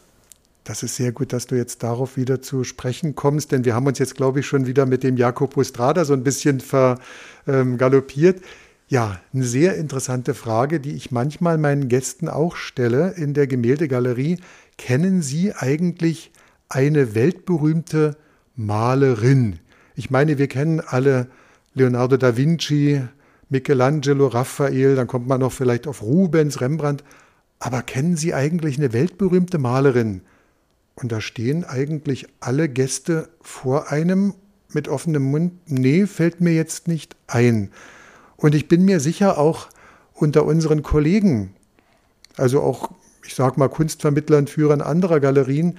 Das 0.64 0.82
ist 0.82 0.96
sehr 0.96 1.12
gut, 1.12 1.32
dass 1.32 1.46
du 1.46 1.56
jetzt 1.56 1.82
darauf 1.82 2.16
wieder 2.16 2.42
zu 2.42 2.64
sprechen 2.64 3.14
kommst, 3.14 3.52
denn 3.52 3.64
wir 3.64 3.74
haben 3.74 3.86
uns 3.86 3.98
jetzt, 3.98 4.14
glaube 4.14 4.40
ich, 4.40 4.46
schon 4.46 4.66
wieder 4.66 4.84
mit 4.86 5.02
dem 5.02 5.16
Jacopo 5.16 5.64
Strada 5.64 6.04
so 6.04 6.12
ein 6.12 6.22
bisschen 6.22 6.60
vergaloppiert. 6.60 8.42
Ja, 8.88 9.20
eine 9.32 9.44
sehr 9.44 9.76
interessante 9.76 10.34
Frage, 10.34 10.80
die 10.80 10.92
ich 10.92 11.10
manchmal 11.12 11.58
meinen 11.58 11.88
Gästen 11.88 12.28
auch 12.28 12.56
stelle 12.56 13.14
in 13.16 13.34
der 13.34 13.46
Gemäldegalerie. 13.46 14.38
Kennen 14.76 15.22
Sie 15.22 15.52
eigentlich 15.54 16.32
eine 16.68 17.14
weltberühmte 17.14 18.16
Malerin? 18.56 19.60
Ich 19.94 20.10
meine, 20.10 20.38
wir 20.38 20.48
kennen 20.48 20.80
alle 20.80 21.28
Leonardo 21.74 22.16
da 22.16 22.36
Vinci, 22.36 23.00
Michelangelo, 23.48 24.26
Raphael, 24.26 24.96
dann 24.96 25.06
kommt 25.06 25.26
man 25.26 25.40
noch 25.40 25.52
vielleicht 25.52 25.86
auf 25.86 26.02
Rubens, 26.02 26.60
Rembrandt. 26.60 27.04
Aber 27.60 27.82
kennen 27.82 28.16
Sie 28.16 28.34
eigentlich 28.34 28.76
eine 28.76 28.92
weltberühmte 28.92 29.58
Malerin? 29.58 30.22
Und 31.00 31.12
da 31.12 31.20
stehen 31.20 31.64
eigentlich 31.64 32.26
alle 32.40 32.68
Gäste 32.68 33.30
vor 33.40 33.90
einem 33.90 34.34
mit 34.72 34.88
offenem 34.88 35.22
Mund. 35.22 35.52
Nee, 35.66 36.06
fällt 36.06 36.40
mir 36.40 36.52
jetzt 36.52 36.88
nicht 36.88 37.16
ein. 37.26 37.70
Und 38.36 38.54
ich 38.54 38.68
bin 38.68 38.84
mir 38.84 39.00
sicher 39.00 39.38
auch 39.38 39.68
unter 40.12 40.44
unseren 40.44 40.82
Kollegen, 40.82 41.54
also 42.36 42.60
auch, 42.60 42.90
ich 43.26 43.34
sag 43.34 43.56
mal, 43.56 43.68
Kunstvermittlern, 43.68 44.46
Führern 44.46 44.82
anderer 44.82 45.20
Galerien, 45.20 45.78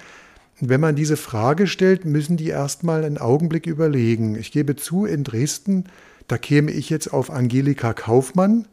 wenn 0.59 0.81
man 0.81 0.95
diese 0.95 1.17
Frage 1.17 1.67
stellt, 1.67 2.05
müssen 2.05 2.37
die 2.37 2.49
erstmal 2.49 3.03
einen 3.03 3.17
Augenblick 3.17 3.65
überlegen. 3.65 4.35
Ich 4.35 4.51
gebe 4.51 4.75
zu, 4.75 5.05
in 5.05 5.23
Dresden, 5.23 5.85
da 6.27 6.37
käme 6.37 6.71
ich 6.71 6.89
jetzt 6.89 7.13
auf 7.13 7.31
Angelika 7.31 7.93
Kaufmann, 7.93 8.67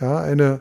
ja, 0.00 0.18
eine 0.18 0.60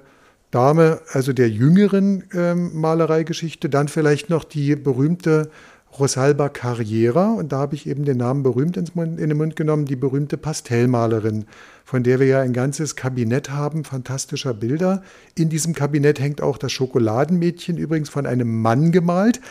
Dame, 0.51 0.99
also 1.11 1.33
der 1.33 1.49
jüngeren 1.49 2.25
ähm, 2.33 2.71
Malereigeschichte, 2.73 3.69
dann 3.69 3.87
vielleicht 3.87 4.29
noch 4.29 4.43
die 4.43 4.75
berühmte 4.75 5.49
Rosalba 5.97 6.49
Carriera, 6.49 7.31
und 7.33 7.51
da 7.51 7.59
habe 7.59 7.75
ich 7.75 7.87
eben 7.87 8.05
den 8.05 8.17
Namen 8.17 8.43
berühmt 8.43 8.77
ins 8.77 8.95
Mund, 8.95 9.19
in 9.19 9.29
den 9.29 9.37
Mund 9.37 9.55
genommen, 9.55 9.85
die 9.85 9.95
berühmte 9.95 10.37
Pastellmalerin, 10.37 11.45
von 11.83 12.03
der 12.03 12.19
wir 12.19 12.27
ja 12.27 12.41
ein 12.41 12.53
ganzes 12.53 12.95
Kabinett 12.95 13.49
haben, 13.49 13.83
fantastischer 13.83 14.53
Bilder. 14.53 15.03
In 15.35 15.49
diesem 15.49 15.73
Kabinett 15.73 16.19
hängt 16.19 16.41
auch 16.41 16.57
das 16.57 16.71
Schokoladenmädchen, 16.71 17.77
übrigens 17.77 18.09
von 18.09 18.25
einem 18.25 18.61
Mann 18.61 18.91
gemalt. 18.91 19.41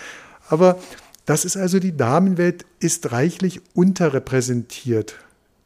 Aber 0.49 0.79
das 1.27 1.45
ist 1.45 1.59
also 1.59 1.79
die 1.79 1.97
Damenwelt, 1.97 2.65
ist 2.79 3.13
reichlich 3.13 3.61
unterrepräsentiert. 3.75 5.17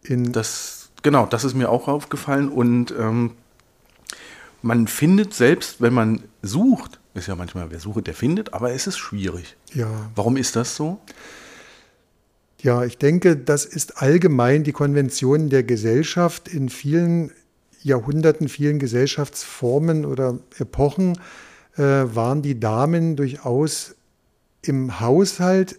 In 0.03 0.33
das, 0.33 0.91
genau, 1.03 1.27
das 1.27 1.45
ist 1.45 1.55
mir 1.55 1.71
auch 1.71 1.87
aufgefallen 1.87 2.49
und 2.49 2.93
ähm 2.99 3.33
man 4.65 4.87
findet 4.87 5.35
selbst, 5.35 5.81
wenn 5.81 5.93
man 5.93 6.23
sucht, 6.43 6.99
Ist 7.13 7.29
ja 7.29 7.37
manchmal, 7.37 7.71
wer 7.71 7.79
sucht, 7.79 8.09
der 8.09 8.15
findet, 8.15 8.55
aber 8.55 8.73
es 8.73 8.89
ist 8.89 8.99
schwierig. 8.99 9.57
Ja. 9.73 10.11
Warum 10.17 10.37
ist 10.37 10.57
das 10.57 10.75
so? 10.75 10.99
Ja, 12.61 12.83
ich 12.83 12.99
denke, 12.99 13.37
das 13.37 13.67
ist 13.67 14.03
allgemein 14.03 14.65
die 14.65 14.73
Konvention 14.73 15.49
der 15.49 15.63
Gesellschaft 15.63 16.49
in 16.49 16.71
vielen 16.71 17.31
Jahrhunderten, 17.83 18.49
vielen 18.49 18.79
Gesellschaftsformen 18.79 20.07
oder 20.07 20.39
Epochen 20.59 21.19
äh, 21.77 21.83
waren 21.83 22.41
die 22.43 22.59
Damen 22.59 23.17
durchaus 23.17 23.95
im 24.63 24.99
Haushalt 24.99 25.79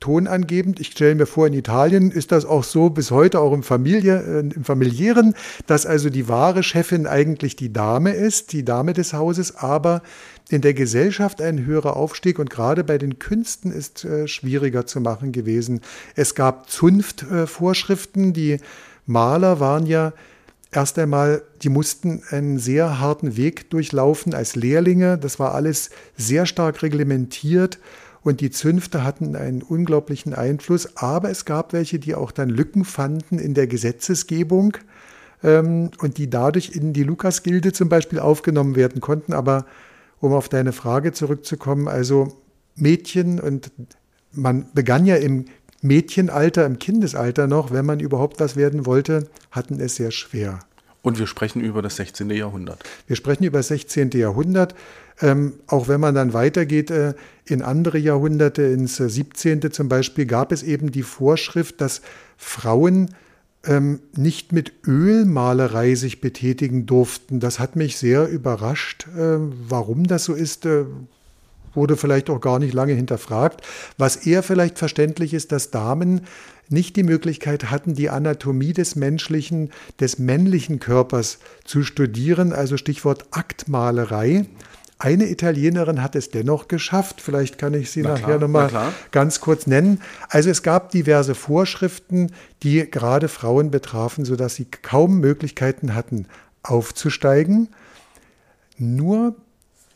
tonangebend. 0.00 0.80
Ich 0.80 0.88
stelle 0.88 1.14
mir 1.14 1.26
vor, 1.26 1.46
in 1.46 1.52
Italien 1.52 2.10
ist 2.10 2.32
das 2.32 2.44
auch 2.44 2.64
so 2.64 2.90
bis 2.90 3.10
heute, 3.10 3.40
auch 3.40 3.52
im, 3.52 3.62
Familie, 3.62 4.22
äh, 4.22 4.40
im 4.40 4.64
familiären, 4.64 5.34
dass 5.66 5.86
also 5.86 6.10
die 6.10 6.28
wahre 6.28 6.62
Chefin 6.62 7.06
eigentlich 7.06 7.56
die 7.56 7.72
Dame 7.72 8.12
ist, 8.12 8.52
die 8.52 8.64
Dame 8.64 8.92
des 8.92 9.12
Hauses, 9.12 9.56
aber 9.56 10.02
in 10.48 10.60
der 10.60 10.74
Gesellschaft 10.74 11.42
ein 11.42 11.64
höherer 11.64 11.96
Aufstieg 11.96 12.38
und 12.38 12.50
gerade 12.50 12.84
bei 12.84 12.98
den 12.98 13.18
Künsten 13.18 13.72
ist 13.72 14.04
äh, 14.04 14.28
schwieriger 14.28 14.86
zu 14.86 15.00
machen 15.00 15.32
gewesen. 15.32 15.80
Es 16.14 16.34
gab 16.34 16.70
Zunftvorschriften, 16.70 18.30
äh, 18.30 18.32
die 18.32 18.56
Maler 19.06 19.60
waren 19.60 19.86
ja 19.86 20.12
erst 20.70 20.98
einmal, 20.98 21.42
die 21.62 21.68
mussten 21.68 22.22
einen 22.30 22.58
sehr 22.58 23.00
harten 23.00 23.36
Weg 23.36 23.70
durchlaufen 23.70 24.34
als 24.34 24.56
Lehrlinge. 24.56 25.18
Das 25.18 25.38
war 25.38 25.54
alles 25.54 25.90
sehr 26.16 26.46
stark 26.46 26.82
reglementiert 26.82 27.78
und 28.26 28.40
die 28.40 28.50
Zünfte 28.50 29.04
hatten 29.04 29.36
einen 29.36 29.62
unglaublichen 29.62 30.34
Einfluss. 30.34 30.96
Aber 30.96 31.30
es 31.30 31.44
gab 31.44 31.72
welche, 31.72 32.00
die 32.00 32.16
auch 32.16 32.32
dann 32.32 32.48
Lücken 32.48 32.84
fanden 32.84 33.38
in 33.38 33.54
der 33.54 33.68
Gesetzesgebung 33.68 34.76
ähm, 35.44 35.92
und 36.00 36.18
die 36.18 36.28
dadurch 36.28 36.70
in 36.70 36.92
die 36.92 37.04
Lukasgilde 37.04 37.72
zum 37.72 37.88
Beispiel 37.88 38.18
aufgenommen 38.18 38.74
werden 38.74 39.00
konnten. 39.00 39.32
Aber 39.32 39.64
um 40.18 40.32
auf 40.32 40.48
deine 40.48 40.72
Frage 40.72 41.12
zurückzukommen, 41.12 41.86
also 41.86 42.42
Mädchen 42.74 43.38
und 43.38 43.70
man 44.32 44.70
begann 44.74 45.06
ja 45.06 45.14
im 45.14 45.44
Mädchenalter, 45.80 46.66
im 46.66 46.80
Kindesalter 46.80 47.46
noch, 47.46 47.70
wenn 47.70 47.86
man 47.86 48.00
überhaupt 48.00 48.40
was 48.40 48.56
werden 48.56 48.86
wollte, 48.86 49.28
hatten 49.52 49.78
es 49.78 49.94
sehr 49.94 50.10
schwer. 50.10 50.58
Und 51.06 51.20
wir 51.20 51.28
sprechen 51.28 51.60
über 51.62 51.82
das 51.82 51.94
16. 51.96 52.30
Jahrhundert. 52.30 52.82
Wir 53.06 53.14
sprechen 53.14 53.44
über 53.44 53.60
das 53.60 53.68
16. 53.68 54.10
Jahrhundert. 54.10 54.74
Ähm, 55.22 55.52
auch 55.68 55.86
wenn 55.86 56.00
man 56.00 56.16
dann 56.16 56.32
weitergeht 56.32 56.90
äh, 56.90 57.14
in 57.44 57.62
andere 57.62 57.96
Jahrhunderte, 57.96 58.62
ins 58.62 58.96
17. 58.96 59.62
Äh, 59.62 59.70
zum 59.70 59.88
Beispiel, 59.88 60.26
gab 60.26 60.50
es 60.50 60.64
eben 60.64 60.90
die 60.90 61.04
Vorschrift, 61.04 61.80
dass 61.80 62.02
Frauen 62.36 63.14
ähm, 63.64 64.00
nicht 64.16 64.50
mit 64.52 64.72
Ölmalerei 64.84 65.94
sich 65.94 66.20
betätigen 66.20 66.86
durften. 66.86 67.38
Das 67.38 67.60
hat 67.60 67.76
mich 67.76 67.98
sehr 67.98 68.28
überrascht. 68.28 69.06
Äh, 69.16 69.38
warum 69.38 70.08
das 70.08 70.24
so 70.24 70.34
ist, 70.34 70.66
äh, 70.66 70.86
wurde 71.76 71.96
vielleicht 71.96 72.30
auch 72.30 72.40
gar 72.40 72.58
nicht 72.58 72.74
lange 72.74 72.94
hinterfragt. 72.94 73.60
Was 73.98 74.16
eher 74.16 74.42
vielleicht 74.42 74.78
verständlich 74.78 75.34
ist, 75.34 75.52
dass 75.52 75.70
Damen 75.70 76.22
nicht 76.68 76.96
die 76.96 77.02
Möglichkeit 77.02 77.70
hatten, 77.70 77.94
die 77.94 78.10
Anatomie 78.10 78.72
des 78.72 78.96
menschlichen, 78.96 79.70
des 80.00 80.18
männlichen 80.18 80.80
Körpers 80.80 81.38
zu 81.64 81.82
studieren, 81.82 82.52
also 82.52 82.76
Stichwort 82.76 83.26
Aktmalerei. 83.30 84.46
Eine 84.98 85.28
Italienerin 85.28 86.02
hat 86.02 86.16
es 86.16 86.30
dennoch 86.30 86.68
geschafft. 86.68 87.20
Vielleicht 87.20 87.58
kann 87.58 87.74
ich 87.74 87.90
sie 87.90 88.00
na 88.00 88.14
nachher 88.14 88.38
nochmal 88.38 88.70
ganz 89.10 89.40
kurz 89.40 89.66
nennen. 89.66 90.00
Also 90.30 90.48
es 90.48 90.62
gab 90.62 90.90
diverse 90.90 91.34
Vorschriften, 91.34 92.32
die 92.62 92.90
gerade 92.90 93.28
Frauen 93.28 93.70
betrafen, 93.70 94.24
sodass 94.24 94.54
sie 94.54 94.64
kaum 94.64 95.20
Möglichkeiten 95.20 95.94
hatten, 95.94 96.26
aufzusteigen. 96.62 97.68
Nur 98.78 99.36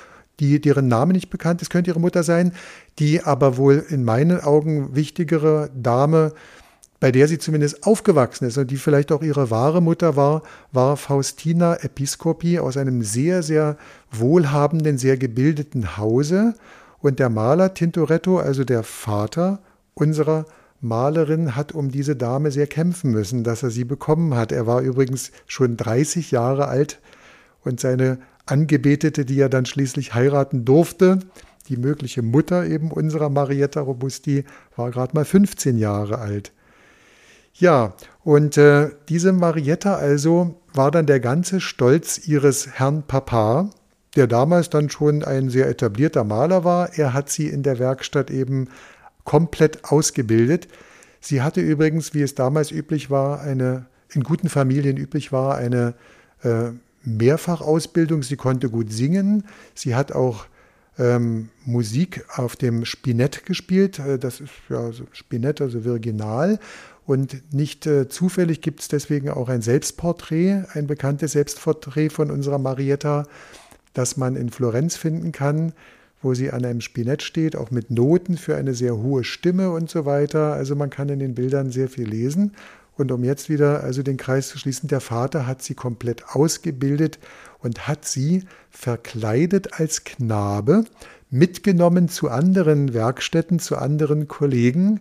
die, 0.41 0.61
deren 0.61 0.89
Name 0.89 1.13
nicht 1.13 1.31
bekannt 1.31 1.63
ist, 1.63 1.71
könnte 1.71 1.91
ihre 1.91 2.01
Mutter 2.01 2.23
sein, 2.23 2.53
die 2.99 3.23
aber 3.23 3.57
wohl 3.57 3.85
in 3.89 4.05
meinen 4.05 4.41
Augen 4.41 4.95
wichtigere 4.95 5.71
Dame, 5.75 6.33
bei 7.01 7.13
der 7.13 7.29
sie 7.29 7.39
zumindest 7.39 7.87
aufgewachsen 7.87 8.47
ist 8.47 8.57
und 8.59 8.71
die 8.71 8.77
vielleicht 8.77 9.13
auch 9.13 9.23
ihre 9.23 9.51
wahre 9.51 9.83
Mutter 9.83 10.17
war, 10.17 10.43
war 10.73 10.97
Faustina 10.97 11.77
Episcopi 11.77 12.59
aus 12.59 12.77
einem 12.77 13.03
sehr, 13.03 13.43
sehr 13.43 13.77
wohlhabenden, 14.11 14.99
sehr 14.99 15.17
gebildeten 15.17 15.97
Hause. 15.97 16.55
Und 17.01 17.19
der 17.19 17.29
Maler 17.29 17.75
Tintoretto, 17.75 18.39
also 18.39 18.65
der 18.65 18.83
Vater 18.83 19.61
unserer 19.99 20.45
Malerin, 20.81 21.57
hat 21.57 21.73
um 21.73 21.91
diese 21.91 22.17
Dame 22.17 22.51
sehr 22.51 22.67
kämpfen 22.67 23.11
müssen, 23.11 23.45
dass 23.45 23.63
er 23.63 23.71
sie 23.71 23.85
bekommen 23.85 24.35
hat. 24.35 24.53
Er 24.53 24.67
war 24.67 24.83
übrigens 24.83 25.33
schon 25.47 25.77
30 25.77 26.31
Jahre 26.31 26.69
alt 26.69 27.01
und 27.65 27.81
seine 27.81 28.19
Angebetete, 28.45 29.25
die 29.25 29.41
er 29.41 29.49
dann 29.49 29.67
schließlich 29.67 30.15
heiraten 30.15 30.65
durfte. 30.65 31.19
Die 31.69 31.79
mögliche 31.79 32.23
Mutter 32.23 32.67
eben 32.67 32.93
unserer 32.93 33.31
Marietta 33.31 33.81
Robusti 33.81 34.45
war 34.77 34.91
gerade 34.91 35.15
mal 35.15 35.25
15 35.25 35.79
Jahre 35.79 36.19
alt. 36.19 36.53
Ja, 37.55 37.95
und 38.23 38.59
äh, 38.59 38.91
diese 39.09 39.33
Marietta 39.33 39.95
also 39.95 40.61
war 40.75 40.91
dann 40.91 41.07
der 41.07 41.21
ganze 41.21 41.61
Stolz 41.61 42.29
ihres 42.29 42.79
Herrn 42.79 43.05
Papa, 43.05 43.71
der 44.15 44.27
damals 44.27 44.69
dann 44.69 44.91
schon 44.91 45.25
ein 45.25 45.49
sehr 45.49 45.69
etablierter 45.69 46.23
Maler 46.23 46.65
war. 46.65 46.99
Er 46.99 47.15
hat 47.15 47.31
sie 47.31 47.49
in 47.49 47.63
der 47.63 47.79
Werkstatt 47.79 48.31
eben 48.31 48.69
komplett 49.27 49.85
ausgebildet. 49.85 50.69
Sie 51.21 51.43
hatte 51.43 51.61
übrigens, 51.61 52.15
wie 52.15 52.23
es 52.23 52.35
damals 52.35 52.71
üblich 52.71 53.11
war, 53.11 53.41
eine 53.43 53.85
in 54.13 54.23
guten 54.23 54.49
Familien 54.49 54.97
üblich 54.97 55.33
war, 55.33 55.57
eine 55.57 55.95
äh, 56.43 56.71
Mehrfachausbildung. 57.03 58.23
Sie 58.23 58.37
konnte 58.37 58.71
gut 58.71 58.91
singen. 58.93 59.45
Sie 59.75 59.95
hat 59.95 60.13
auch 60.13 60.47
ähm, 60.99 61.51
Musik 61.65 62.25
auf 62.37 62.57
dem 62.57 62.85
Spinett 62.85 63.45
gespielt. 63.45 63.99
Äh, 63.99 64.19
das 64.19 64.41
ist 64.41 64.53
ja 64.71 64.91
Spinett, 65.13 65.61
also 65.61 65.85
Virginal. 65.85 66.59
Und 67.05 67.53
nicht 67.53 67.87
äh, 67.87 68.09
zufällig 68.09 68.61
gibt 68.61 68.81
es 68.81 68.89
deswegen 68.89 69.29
auch 69.29 69.49
ein 69.49 69.63
Selbstporträt, 69.63 70.65
ein 70.73 70.87
bekanntes 70.87 71.33
Selbstporträt 71.33 72.11
von 72.11 72.31
unserer 72.31 72.59
Marietta, 72.59 73.25
das 73.93 74.17
man 74.17 74.37
in 74.37 74.51
Florenz 74.51 74.97
finden 74.97 75.33
kann, 75.33 75.73
wo 76.23 76.35
sie 76.35 76.51
an 76.51 76.65
einem 76.65 76.81
Spinett 76.81 77.23
steht, 77.23 77.57
auch 77.57 77.71
mit 77.71 77.91
Noten 77.91 78.37
für 78.37 78.57
eine 78.57 78.75
sehr 78.75 78.97
hohe 78.97 79.25
Stimme 79.25 79.71
und 79.71 79.91
so 79.91 80.05
weiter. 80.05 80.55
Also 80.55 80.75
man 80.75 80.91
kann 80.91 81.09
in 81.09 81.19
den 81.19 81.35
Bildern 81.35 81.71
sehr 81.71 81.89
viel 81.89 82.09
lesen. 82.09 82.53
Und 82.97 83.13
um 83.13 83.25
jetzt 83.25 83.51
wieder 83.51 83.83
also 83.83 84.03
den 84.03 84.17
Kreis 84.17 84.49
zu 84.49 84.59
schließen, 84.59 84.89
der 84.89 85.01
Vater 85.01 85.47
hat 85.47 85.63
sie 85.63 85.75
komplett 85.75 86.25
ausgebildet 86.31 87.19
und 87.59 87.87
hat 87.87 88.07
sie 88.07 88.45
verkleidet 88.71 89.79
als 89.79 90.05
Knabe 90.05 90.85
mitgenommen 91.31 92.09
zu 92.09 92.31
anderen 92.31 92.95
Werkstätten, 92.95 93.59
zu 93.59 93.77
anderen 93.77 94.29
Kollegen 94.29 95.01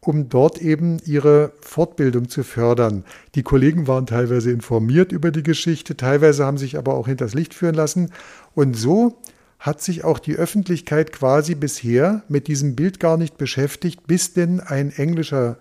um 0.00 0.28
dort 0.28 0.58
eben 0.62 0.98
ihre 1.04 1.52
Fortbildung 1.60 2.28
zu 2.28 2.44
fördern. 2.44 3.04
Die 3.34 3.42
Kollegen 3.42 3.86
waren 3.86 4.06
teilweise 4.06 4.50
informiert 4.50 5.12
über 5.12 5.30
die 5.30 5.42
Geschichte, 5.42 5.96
teilweise 5.96 6.44
haben 6.44 6.58
sich 6.58 6.78
aber 6.78 6.94
auch 6.94 7.08
hinters 7.08 7.34
Licht 7.34 7.52
führen 7.52 7.74
lassen. 7.74 8.12
Und 8.54 8.74
so 8.74 9.18
hat 9.58 9.82
sich 9.82 10.04
auch 10.04 10.18
die 10.18 10.36
Öffentlichkeit 10.36 11.12
quasi 11.12 11.54
bisher 11.54 12.22
mit 12.28 12.46
diesem 12.46 12.76
Bild 12.76 13.00
gar 13.00 13.16
nicht 13.16 13.38
beschäftigt, 13.38 14.06
bis 14.06 14.32
denn 14.32 14.60
ein 14.60 14.92
englischer 14.92 15.58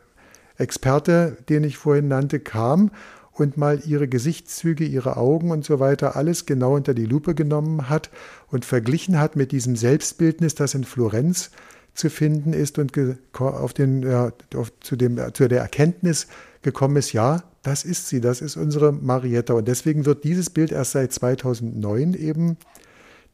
Experte, 0.57 1.37
den 1.49 1.63
ich 1.63 1.77
vorhin 1.77 2.07
nannte, 2.07 2.39
kam 2.39 2.91
und 3.33 3.57
mal 3.57 3.81
ihre 3.85 4.07
Gesichtszüge, 4.07 4.83
ihre 4.83 5.17
Augen 5.17 5.51
und 5.51 5.63
so 5.63 5.79
weiter 5.79 6.15
alles 6.15 6.45
genau 6.45 6.75
unter 6.75 6.93
die 6.93 7.05
Lupe 7.05 7.35
genommen 7.35 7.89
hat 7.89 8.09
und 8.47 8.65
verglichen 8.65 9.19
hat 9.19 9.35
mit 9.35 9.51
diesem 9.51 9.75
Selbstbildnis, 9.75 10.55
das 10.55 10.73
in 10.73 10.83
Florenz 10.83 11.51
zu 11.93 12.09
finden 12.09 12.53
ist 12.53 12.77
und 12.77 12.93
auf 13.39 13.73
den, 13.73 14.03
ja, 14.03 14.31
auf, 14.55 14.71
zu, 14.81 14.95
dem, 14.95 15.19
zu 15.33 15.47
der 15.47 15.61
Erkenntnis 15.61 16.27
gekommen 16.61 16.97
ist, 16.97 17.13
ja, 17.13 17.43
das 17.63 17.83
ist 17.83 18.07
sie, 18.07 18.21
das 18.21 18.41
ist 18.41 18.55
unsere 18.55 18.91
Marietta. 18.91 19.53
Und 19.53 19.67
deswegen 19.67 20.05
wird 20.05 20.23
dieses 20.23 20.49
Bild 20.49 20.71
erst 20.71 20.91
seit 20.91 21.11
2009 21.11 22.13
eben 22.13 22.57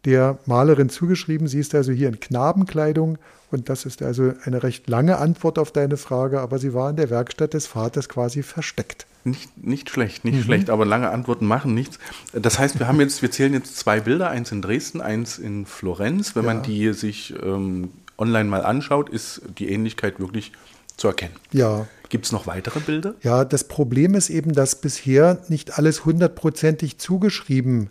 der 0.05 0.37
Malerin 0.45 0.89
zugeschrieben. 0.89 1.47
Sie 1.47 1.59
ist 1.59 1.75
also 1.75 1.91
hier 1.91 2.09
in 2.09 2.19
Knabenkleidung 2.19 3.17
und 3.51 3.69
das 3.69 3.85
ist 3.85 4.01
also 4.01 4.33
eine 4.43 4.63
recht 4.63 4.89
lange 4.89 5.17
Antwort 5.17 5.59
auf 5.59 5.71
deine 5.71 5.97
Frage, 5.97 6.41
aber 6.41 6.59
sie 6.59 6.73
war 6.73 6.89
in 6.89 6.95
der 6.95 7.09
Werkstatt 7.09 7.53
des 7.53 7.67
Vaters 7.67 8.09
quasi 8.09 8.43
versteckt. 8.43 9.05
Nicht, 9.25 9.63
nicht 9.63 9.89
schlecht, 9.89 10.25
nicht 10.25 10.39
mhm. 10.39 10.43
schlecht, 10.43 10.69
aber 10.69 10.85
lange 10.85 11.09
Antworten 11.09 11.45
machen 11.45 11.73
nichts. 11.73 11.97
Das 12.33 12.59
heißt, 12.59 12.79
wir 12.79 12.87
haben 12.87 12.99
jetzt, 12.99 13.21
wir 13.21 13.31
zählen 13.31 13.53
jetzt 13.53 13.77
zwei 13.77 14.01
Bilder, 14.01 14.29
eins 14.29 14.51
in 14.51 14.61
Dresden, 14.61 14.99
eins 14.99 15.37
in 15.37 15.65
Florenz. 15.65 16.35
Wenn 16.35 16.43
ja. 16.43 16.53
man 16.53 16.63
die 16.63 16.91
sich 16.93 17.33
ähm, 17.41 17.91
online 18.17 18.49
mal 18.49 18.65
anschaut, 18.65 19.09
ist 19.09 19.41
die 19.57 19.69
Ähnlichkeit 19.69 20.19
wirklich 20.19 20.51
zu 20.97 21.07
erkennen. 21.07 21.35
Ja. 21.51 21.87
Gibt 22.09 22.25
es 22.25 22.31
noch 22.31 22.47
weitere 22.47 22.79
Bilder? 22.79 23.15
Ja, 23.21 23.45
das 23.45 23.63
Problem 23.63 24.13
ist 24.13 24.29
eben, 24.29 24.53
dass 24.53 24.75
bisher 24.81 25.39
nicht 25.47 25.77
alles 25.77 26.05
hundertprozentig 26.05 26.97
zugeschrieben 26.97 27.89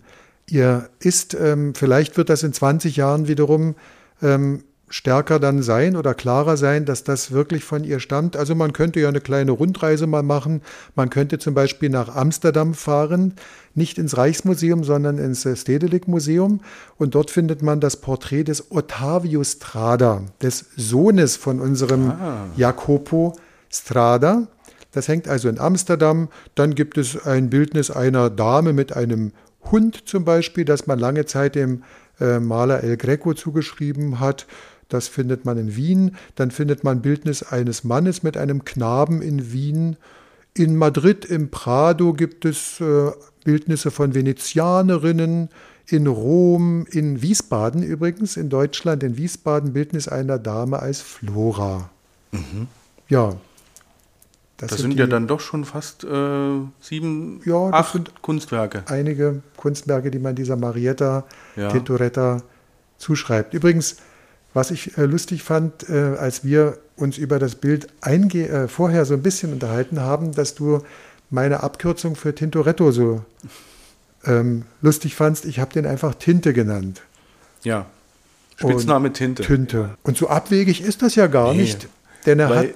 ihr 0.49 0.91
ist. 0.99 1.35
Ähm, 1.35 1.75
vielleicht 1.75 2.17
wird 2.17 2.29
das 2.29 2.43
in 2.43 2.53
20 2.53 2.97
Jahren 2.97 3.29
wiederum 3.29 3.75
ähm, 4.21 4.65
stärker 4.93 5.41
dann 5.41 5.63
sein 5.63 5.97
oder 5.97 6.13
klarer 6.13 6.59
sein, 6.59 6.85
dass 6.85 7.03
das 7.03 7.33
wirklich 7.33 7.65
von 7.65 7.83
ihr 7.83 7.99
stammt. 7.99 8.37
Also 8.37 8.55
man 8.55 8.75
könnte 8.75 9.01
ja 9.01 9.09
eine 9.09 9.23
kleine 9.23 9.53
Rundreise 9.53 10.07
mal 10.07 10.23
machen. 10.23 10.61
Man 10.95 11.09
könnte 11.09 11.39
zum 11.39 11.55
Beispiel 11.55 11.89
nach 11.89 12.15
Amsterdam 12.15 12.75
fahren, 12.75 13.35
nicht 13.75 13.97
ins 13.97 14.19
Reichsmuseum, 14.19 14.85
sondern 14.85 15.17
ins 15.17 15.49
Stedelijk 15.55 16.09
Museum. 16.09 16.61
Und 16.99 17.15
dort 17.15 17.31
findet 17.31 17.63
man 17.63 17.81
das 17.81 17.97
Porträt 17.97 18.45
des 18.45 18.71
Ottavio 18.71 19.43
Strada, 19.45 20.25
des 20.43 20.67
Sohnes 20.77 21.37
von 21.37 21.61
unserem 21.61 22.11
ah. 22.11 22.47
Jacopo 22.57 23.35
Strada. 23.71 24.47
Das 24.93 25.09
hängt 25.09 25.27
also 25.27 25.49
in 25.49 25.59
Amsterdam. 25.59 26.29
Dann 26.55 26.75
gibt 26.75 26.99
es 26.99 27.25
ein 27.25 27.49
Bildnis 27.49 27.91
einer 27.91 28.29
Dame 28.29 28.75
mit 28.75 28.95
einem 28.95 29.33
Hund 29.73 30.07
zum 30.07 30.25
Beispiel, 30.25 30.65
das 30.65 30.87
man 30.87 30.99
lange 30.99 31.25
Zeit 31.25 31.55
dem 31.55 31.83
äh, 32.21 32.39
Maler 32.39 32.85
El 32.85 32.97
Greco 32.97 33.35
zugeschrieben 33.35 34.21
hat. 34.21 34.47
Das 34.89 35.09
findet 35.09 35.45
man 35.45 35.57
in 35.57 35.75
Wien. 35.75 36.17
Dann 36.37 36.51
findet 36.51 36.85
man 36.85 37.01
Bildnis 37.01 37.43
eines 37.43 37.83
Mannes 37.83 38.23
mit 38.23 38.37
einem 38.37 38.65
Knaben 38.65 39.23
in 39.23 39.53
Wien. 39.53 39.97
In 40.55 40.77
Madrid, 40.77 41.25
im 41.25 41.51
Prado 41.51 42.13
gibt 42.13 42.45
es 42.45 42.79
äh, 42.81 43.11
Bildnisse 43.45 43.91
von 43.91 44.15
Venezianerinnen. 44.15 45.49
In 45.89 46.07
Rom, 46.07 46.87
in 46.91 47.23
Wiesbaden 47.23 47.83
übrigens, 47.83 48.37
in 48.37 48.51
Deutschland, 48.51 49.03
in 49.03 49.17
Wiesbaden 49.17 49.73
Bildnis 49.73 50.09
einer 50.09 50.39
Dame 50.39 50.79
als 50.79 51.01
Flora. 51.01 51.91
Mhm. 52.31 52.69
Ja, 53.09 53.35
das, 54.63 54.71
das 54.71 54.81
sind, 54.81 54.93
sind 54.93 55.01
ja 55.01 55.09
dann 55.09 55.27
doch 55.27 55.41
schon 55.41 55.65
fast 55.65 56.05
äh, 56.05 56.61
sieben, 56.81 57.41
ja, 57.45 57.71
acht 57.73 58.23
Kunstwerke. 58.23 58.85
Einige 58.87 59.43
Kunstwerke, 59.57 60.13
die 60.13 60.21
man 60.21 60.37
dieser 60.37 60.55
Marietta 60.55 61.25
ja. 61.57 61.69
Tintoretta 61.69 62.43
zuschreibt. 62.97 63.55
Übrigens, 63.55 63.97
was 64.55 64.71
ich 64.71 64.97
äh, 64.97 65.07
lustig 65.07 65.43
fand, 65.43 65.89
äh, 65.89 66.15
als 66.17 66.45
wir 66.45 66.79
uns 66.95 67.19
über 67.19 67.41
das 67.41 67.57
Bild 67.57 67.89
äh, 68.05 68.69
vorher 68.69 69.05
so 69.05 69.15
ein 69.15 69.23
bisschen 69.23 69.53
unterhalten 69.53 70.01
haben, 70.01 70.31
dass 70.31 70.55
du 70.55 70.83
meine 71.29 71.65
Abkürzung 71.65 72.15
für 72.15 72.33
Tintoretto 72.33 72.93
so 72.93 73.25
ähm, 74.25 74.63
lustig 74.81 75.17
fandst. 75.17 75.45
Ich 75.45 75.59
habe 75.59 75.73
den 75.73 75.87
einfach 75.87 76.15
Tinte 76.15 76.53
genannt. 76.53 77.03
Ja. 77.65 77.87
Spitzname 78.55 79.13
Tinte. 79.13 79.43
Tinte. 79.43 79.97
Und 80.05 80.17
so 80.17 80.29
abwegig 80.29 80.83
ist 80.83 81.03
das 81.03 81.17
ja 81.17 81.27
gar 81.27 81.53
nee, 81.53 81.63
nicht. 81.63 81.89
Denn 82.27 82.39
er 82.39 82.49
hat 82.49 82.67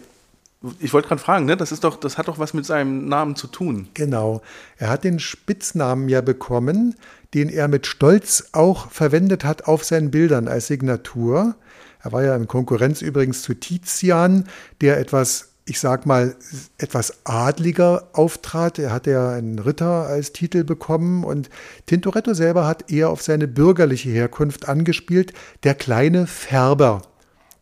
ich 0.81 0.92
wollte 0.92 1.09
gerade 1.09 1.21
fragen, 1.21 1.45
ne? 1.45 1.57
das, 1.57 1.73
ist 1.73 1.85
doch, 1.85 1.97
das 1.97 2.19
hat 2.19 2.29
doch 2.29 2.38
was 2.38 2.55
mit 2.55 2.64
seinem 2.64 3.09
Namen 3.09 3.37
zu 3.37 3.47
tun. 3.47 3.88
Genau. 3.95 4.42
Er 4.79 4.88
hat 4.88 5.05
den 5.05 5.19
Spitznamen 5.19 6.09
ja 6.09 6.21
bekommen, 6.21 6.95
den 7.35 7.49
er 7.49 7.69
mit 7.69 7.87
Stolz 7.87 8.49
auch 8.53 8.90
verwendet 8.90 9.45
hat 9.45 9.66
auf 9.66 9.85
seinen 9.85 10.11
Bildern 10.11 10.49
als 10.49 10.69
Signatur. 10.69 11.57
Er 12.03 12.12
war 12.12 12.23
ja 12.23 12.35
in 12.37 12.47
Konkurrenz 12.47 13.03
übrigens 13.03 13.42
zu 13.42 13.55
Tizian, 13.55 14.45
der 14.81 14.99
etwas, 14.99 15.51
ich 15.66 15.79
sag 15.79 16.07
mal, 16.07 16.37
etwas 16.79 17.19
adliger 17.25 18.09
auftrat. 18.12 18.79
Er 18.79 18.92
hatte 18.92 19.11
ja 19.11 19.31
einen 19.33 19.59
Ritter 19.59 20.07
als 20.07 20.33
Titel 20.33 20.64
bekommen 20.64 21.25
und 21.25 21.51
Tintoretto 21.87 22.33
selber 22.33 22.66
hat 22.66 22.90
eher 22.90 23.11
auf 23.11 23.23
seine 23.23 23.49
bürgerliche 23.49 24.11
Herkunft 24.11 24.69
angespielt, 24.69 25.33
der 25.64 25.75
kleine 25.75 26.27
Färber. 26.27 27.03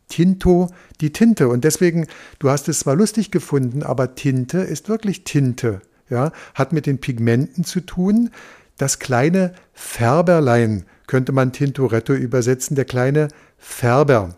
Tinto 0.07 0.69
die 1.01 1.11
Tinte. 1.11 1.47
Und 1.47 1.63
deswegen, 1.63 2.07
du 2.39 2.49
hast 2.49 2.67
es 2.69 2.79
zwar 2.79 2.95
lustig 2.95 3.31
gefunden, 3.31 3.83
aber 3.83 4.15
Tinte 4.15 4.59
ist 4.59 4.89
wirklich 4.89 5.23
Tinte. 5.23 5.81
Ja, 6.09 6.31
hat 6.53 6.71
mit 6.71 6.85
den 6.85 6.99
Pigmenten 6.99 7.63
zu 7.63 7.81
tun. 7.81 8.29
Das 8.77 8.99
kleine 8.99 9.53
Färberlein 9.73 10.85
könnte 11.07 11.31
man 11.31 11.51
Tintoretto 11.51 12.13
übersetzen, 12.13 12.75
der 12.75 12.85
kleine 12.85 13.29
Färber. 13.57 14.35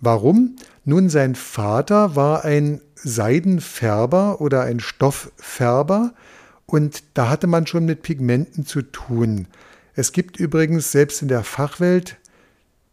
Warum? 0.00 0.56
Nun, 0.84 1.08
sein 1.08 1.34
Vater 1.34 2.16
war 2.16 2.44
ein 2.44 2.80
Seidenfärber 2.94 4.40
oder 4.40 4.62
ein 4.62 4.80
Stofffärber 4.80 6.14
und 6.66 7.02
da 7.14 7.28
hatte 7.28 7.46
man 7.46 7.66
schon 7.66 7.84
mit 7.84 8.02
Pigmenten 8.02 8.66
zu 8.66 8.82
tun. 8.82 9.46
Es 9.94 10.12
gibt 10.12 10.38
übrigens 10.38 10.92
selbst 10.92 11.22
in 11.22 11.28
der 11.28 11.44
Fachwelt 11.44 12.16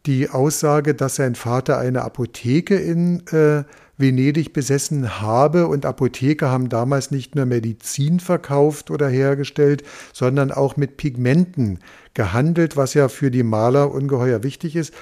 die 0.05 0.29
Aussage, 0.29 0.93
dass 0.93 1.15
sein 1.15 1.35
Vater 1.35 1.77
eine 1.77 2.03
Apotheke 2.03 2.75
in 2.75 3.25
äh, 3.27 3.63
Venedig 3.97 4.53
besessen 4.53 5.21
habe 5.21 5.67
und 5.67 5.85
Apotheker 5.85 6.49
haben 6.49 6.69
damals 6.69 7.11
nicht 7.11 7.35
nur 7.35 7.45
Medizin 7.45 8.19
verkauft 8.19 8.91
oder 8.91 9.07
hergestellt, 9.07 9.83
sondern 10.13 10.51
auch 10.51 10.75
mit 10.75 10.97
Pigmenten 10.97 11.79
gehandelt, 12.13 12.75
was 12.75 12.93
ja 12.93 13.07
für 13.07 13.31
die 13.31 13.43
Maler 13.43 13.91
ungeheuer 13.91 14.43
wichtig 14.43 14.75
ist. 14.75 14.93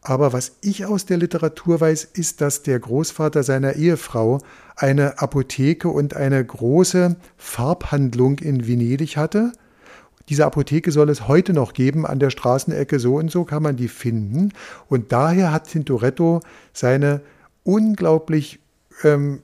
Aber 0.00 0.32
was 0.32 0.52
ich 0.60 0.86
aus 0.86 1.04
der 1.06 1.16
Literatur 1.16 1.80
weiß, 1.80 2.04
ist, 2.04 2.40
dass 2.40 2.62
der 2.62 2.78
Großvater 2.78 3.42
seiner 3.42 3.74
Ehefrau 3.74 4.38
eine 4.76 5.18
Apotheke 5.18 5.88
und 5.88 6.14
eine 6.14 6.44
große 6.44 7.16
Farbhandlung 7.36 8.38
in 8.38 8.68
Venedig 8.68 9.16
hatte 9.16 9.52
diese 10.28 10.44
Apotheke 10.44 10.90
soll 10.90 11.08
es 11.10 11.28
heute 11.28 11.52
noch 11.52 11.72
geben 11.72 12.06
an 12.06 12.18
der 12.18 12.30
Straßenecke, 12.30 12.98
so 12.98 13.16
und 13.16 13.30
so 13.30 13.44
kann 13.44 13.62
man 13.62 13.76
die 13.76 13.88
finden. 13.88 14.52
Und 14.88 15.12
daher 15.12 15.52
hat 15.52 15.68
Tintoretto 15.68 16.40
seine 16.72 17.20
unglaublich 17.62 18.60
ähm, 19.02 19.40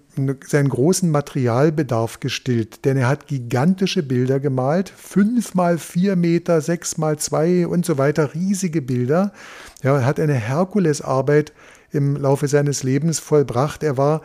seinen 0.47 0.69
großen 0.69 1.11
Materialbedarf 1.11 2.21
gestillt, 2.21 2.85
denn 2.85 2.97
er 2.97 3.09
hat 3.09 3.27
gigantische 3.27 4.03
Bilder 4.03 4.41
gemalt, 4.41 4.91
fünf 4.95 5.55
mal 5.55 5.79
vier 5.79 6.17
Meter, 6.17 6.61
sechs 6.61 6.99
mal 6.99 7.19
zwei 7.19 7.67
und 7.67 7.87
so 7.87 7.97
weiter, 7.97 8.35
riesige 8.35 8.83
Bilder. 8.83 9.33
Ja, 9.83 9.99
er 9.99 10.07
hat 10.07 10.21
eine 10.21 10.35
Herkulesarbeit 10.35 11.53
im 11.91 12.17
Laufe 12.17 12.49
seines 12.49 12.83
Lebens 12.83 13.21
vollbracht. 13.21 13.83
Er 13.83 13.97
war 13.97 14.23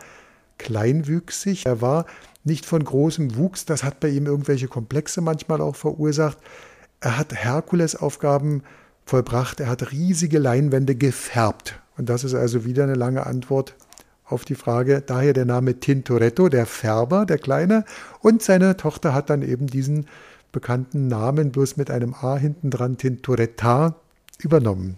kleinwüchsig, 0.58 1.66
er 1.66 1.80
war 1.80 2.04
nicht 2.48 2.66
von 2.66 2.82
großem 2.82 3.36
Wuchs. 3.36 3.64
Das 3.64 3.84
hat 3.84 4.00
bei 4.00 4.08
ihm 4.08 4.26
irgendwelche 4.26 4.66
Komplexe 4.66 5.20
manchmal 5.20 5.60
auch 5.60 5.76
verursacht. 5.76 6.38
Er 7.00 7.16
hat 7.16 7.32
Herkulesaufgaben 7.32 8.64
vollbracht. 9.06 9.60
Er 9.60 9.68
hat 9.68 9.92
riesige 9.92 10.40
Leinwände 10.40 10.96
gefärbt. 10.96 11.80
Und 11.96 12.08
das 12.08 12.24
ist 12.24 12.34
also 12.34 12.64
wieder 12.64 12.82
eine 12.82 12.94
lange 12.94 13.26
Antwort 13.26 13.76
auf 14.24 14.44
die 14.44 14.56
Frage. 14.56 15.02
Daher 15.04 15.32
der 15.32 15.44
Name 15.44 15.78
Tintoretto, 15.78 16.48
der 16.48 16.66
Färber, 16.66 17.24
der 17.24 17.38
Kleine. 17.38 17.84
Und 18.20 18.42
seine 18.42 18.76
Tochter 18.76 19.14
hat 19.14 19.30
dann 19.30 19.42
eben 19.42 19.68
diesen 19.68 20.06
bekannten 20.50 21.06
Namen 21.08 21.52
bloß 21.52 21.76
mit 21.76 21.90
einem 21.90 22.14
A 22.14 22.36
hinten 22.36 22.70
dran, 22.70 22.96
Tintoretta, 22.96 23.96
übernommen. 24.38 24.96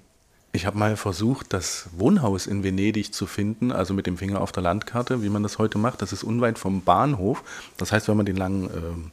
Ich 0.53 0.67
habe 0.67 0.77
mal 0.79 0.97
versucht, 0.97 1.53
das 1.53 1.89
Wohnhaus 1.97 2.47
in 2.49 2.65
Venedig 2.65 3.15
zu 3.15 3.27
finden, 3.27 3.71
also 3.71 3.95
mit 3.95 4.07
dem 4.07 4.19
Finger 4.19 4.41
auf 4.41 4.51
der 4.51 4.65
Landkarte, 4.65 5.23
wie 5.23 5.29
man 5.29 5.45
das 5.45 5.59
heute 5.59 5.79
macht. 5.79 6.03
Das 6.03 6.13
ist 6.13 6.25
unweit 6.25 6.59
vom 6.59 6.83
Bahnhof. 6.83 7.45
Das 7.77 7.93
heißt, 7.93 8.09
wenn 8.09 8.17
man 8.17 8.27
den 8.27 8.37
langen, 8.37 8.65
äh, 8.67 9.11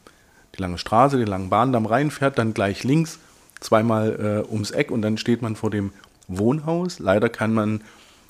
die 0.56 0.60
lange 0.60 0.78
Straße, 0.78 1.16
den 1.16 1.28
langen 1.28 1.48
Bahndamm 1.48 1.86
reinfährt, 1.86 2.38
dann 2.38 2.54
gleich 2.54 2.82
links 2.82 3.20
zweimal 3.60 4.44
äh, 4.48 4.52
ums 4.52 4.72
Eck 4.72 4.90
und 4.90 5.02
dann 5.02 5.16
steht 5.16 5.42
man 5.42 5.54
vor 5.54 5.70
dem 5.70 5.92
Wohnhaus. 6.26 6.98
Leider 6.98 7.28
kann 7.28 7.54
man 7.54 7.82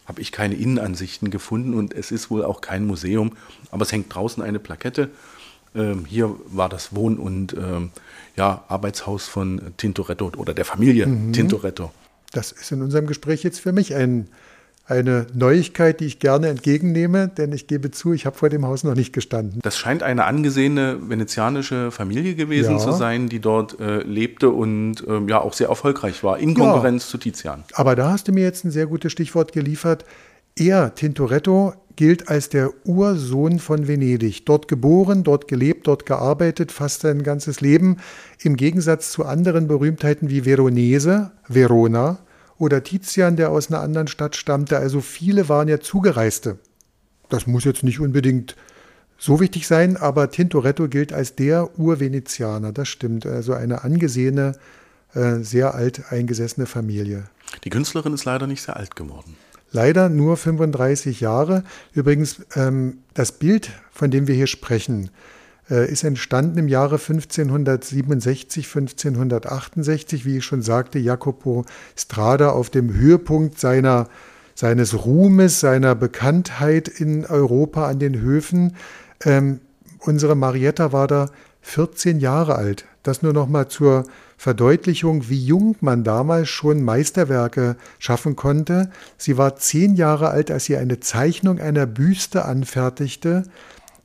habe 0.08 0.22
ich 0.22 0.32
keine 0.32 0.54
Innenansichten 0.54 1.30
gefunden 1.30 1.74
und 1.74 1.92
es 1.92 2.10
ist 2.10 2.30
wohl 2.30 2.42
auch 2.42 2.62
kein 2.62 2.86
Museum, 2.86 3.32
aber 3.70 3.82
es 3.82 3.92
hängt 3.92 4.12
draußen 4.14 4.42
eine 4.42 4.58
Plakette. 4.58 5.10
Ähm, 5.74 6.06
hier 6.06 6.34
war 6.46 6.70
das 6.70 6.94
Wohn- 6.94 7.18
und 7.18 7.52
ähm, 7.52 7.90
ja, 8.34 8.64
Arbeitshaus 8.68 9.28
von 9.28 9.60
Tintoretto 9.76 10.32
oder 10.38 10.54
der 10.54 10.64
Familie 10.64 11.06
mhm. 11.06 11.34
Tintoretto. 11.34 11.92
Das 12.32 12.52
ist 12.52 12.72
in 12.72 12.82
unserem 12.82 13.06
Gespräch 13.06 13.42
jetzt 13.42 13.60
für 13.60 13.72
mich 13.72 13.94
ein 13.94 14.28
eine 14.88 15.26
Neuigkeit, 15.34 16.00
die 16.00 16.06
ich 16.06 16.18
gerne 16.18 16.48
entgegennehme, 16.48 17.28
denn 17.28 17.52
ich 17.52 17.66
gebe 17.66 17.90
zu, 17.90 18.14
ich 18.14 18.24
habe 18.24 18.36
vor 18.36 18.48
dem 18.48 18.66
Haus 18.66 18.84
noch 18.84 18.94
nicht 18.94 19.12
gestanden. 19.12 19.60
Das 19.62 19.76
scheint 19.76 20.02
eine 20.02 20.24
angesehene 20.24 20.98
venezianische 21.10 21.90
Familie 21.90 22.34
gewesen 22.34 22.72
ja. 22.72 22.78
zu 22.78 22.92
sein, 22.92 23.28
die 23.28 23.38
dort 23.38 23.78
äh, 23.80 23.98
lebte 23.98 24.48
und 24.48 25.06
äh, 25.06 25.20
ja 25.28 25.40
auch 25.40 25.52
sehr 25.52 25.68
erfolgreich 25.68 26.24
war, 26.24 26.38
in 26.38 26.54
Konkurrenz 26.54 27.04
ja. 27.04 27.10
zu 27.10 27.18
Tizian. 27.18 27.64
Aber 27.74 27.96
da 27.96 28.12
hast 28.12 28.28
du 28.28 28.32
mir 28.32 28.44
jetzt 28.44 28.64
ein 28.64 28.70
sehr 28.70 28.86
gutes 28.86 29.12
Stichwort 29.12 29.52
geliefert. 29.52 30.06
Er, 30.56 30.94
Tintoretto, 30.94 31.74
gilt 31.98 32.28
als 32.28 32.48
der 32.48 32.70
Ursohn 32.86 33.58
von 33.58 33.88
Venedig. 33.88 34.46
Dort 34.46 34.68
geboren, 34.68 35.24
dort 35.24 35.48
gelebt, 35.48 35.88
dort 35.88 36.06
gearbeitet, 36.06 36.70
fast 36.70 37.00
sein 37.00 37.24
ganzes 37.24 37.60
Leben. 37.60 37.96
Im 38.40 38.56
Gegensatz 38.56 39.10
zu 39.10 39.24
anderen 39.26 39.66
Berühmtheiten 39.66 40.30
wie 40.30 40.42
Veronese, 40.42 41.32
Verona, 41.48 42.20
oder 42.56 42.84
Tizian, 42.84 43.34
der 43.34 43.50
aus 43.50 43.68
einer 43.68 43.80
anderen 43.80 44.06
Stadt 44.06 44.36
stammte. 44.36 44.78
Also 44.78 45.00
viele 45.00 45.48
waren 45.48 45.66
ja 45.66 45.80
Zugereiste. 45.80 46.58
Das 47.30 47.48
muss 47.48 47.64
jetzt 47.64 47.82
nicht 47.82 47.98
unbedingt 47.98 48.54
so 49.18 49.40
wichtig 49.40 49.66
sein, 49.66 49.96
aber 49.96 50.30
Tintoretto 50.30 50.86
gilt 50.86 51.12
als 51.12 51.34
der 51.34 51.76
Urvenezianer. 51.80 52.70
Das 52.70 52.86
stimmt. 52.86 53.26
Also 53.26 53.54
eine 53.54 53.82
angesehene, 53.82 54.52
äh, 55.14 55.38
sehr 55.40 55.74
alt 55.74 56.12
eingesessene 56.12 56.66
Familie. 56.66 57.24
Die 57.64 57.70
Künstlerin 57.70 58.14
ist 58.14 58.24
leider 58.24 58.46
nicht 58.46 58.62
sehr 58.62 58.76
alt 58.76 58.94
geworden. 58.94 59.36
Leider 59.70 60.08
nur 60.08 60.36
35 60.36 61.20
Jahre. 61.20 61.62
Übrigens, 61.92 62.40
ähm, 62.54 62.98
das 63.14 63.32
Bild, 63.32 63.70
von 63.90 64.10
dem 64.10 64.26
wir 64.26 64.34
hier 64.34 64.46
sprechen, 64.46 65.10
äh, 65.70 65.90
ist 65.90 66.04
entstanden 66.04 66.58
im 66.58 66.68
Jahre 66.68 66.98
1567, 66.98 68.66
1568, 68.66 70.24
wie 70.24 70.38
ich 70.38 70.44
schon 70.44 70.62
sagte, 70.62 70.98
Jacopo 70.98 71.64
Strada 71.96 72.50
auf 72.50 72.70
dem 72.70 72.94
Höhepunkt 72.94 73.58
seiner, 73.58 74.08
seines 74.54 75.04
Ruhmes, 75.04 75.60
seiner 75.60 75.94
Bekanntheit 75.94 76.88
in 76.88 77.26
Europa 77.26 77.86
an 77.86 77.98
den 77.98 78.20
Höfen. 78.20 78.74
Ähm, 79.24 79.60
unsere 80.00 80.34
Marietta 80.34 80.92
war 80.92 81.06
da 81.06 81.28
14 81.60 82.20
Jahre 82.20 82.54
alt. 82.54 82.86
Das 83.02 83.22
nur 83.22 83.34
noch 83.34 83.48
mal 83.48 83.68
zur 83.68 84.04
Verdeutlichung, 84.38 85.28
wie 85.28 85.44
jung 85.44 85.76
man 85.80 86.04
damals 86.04 86.48
schon 86.48 86.82
Meisterwerke 86.82 87.76
schaffen 87.98 88.36
konnte. 88.36 88.88
Sie 89.18 89.36
war 89.36 89.56
zehn 89.56 89.94
Jahre 89.94 90.30
alt, 90.30 90.50
als 90.50 90.64
sie 90.64 90.78
eine 90.78 91.00
Zeichnung 91.00 91.58
einer 91.58 91.84
Büste 91.84 92.46
anfertigte, 92.46 93.42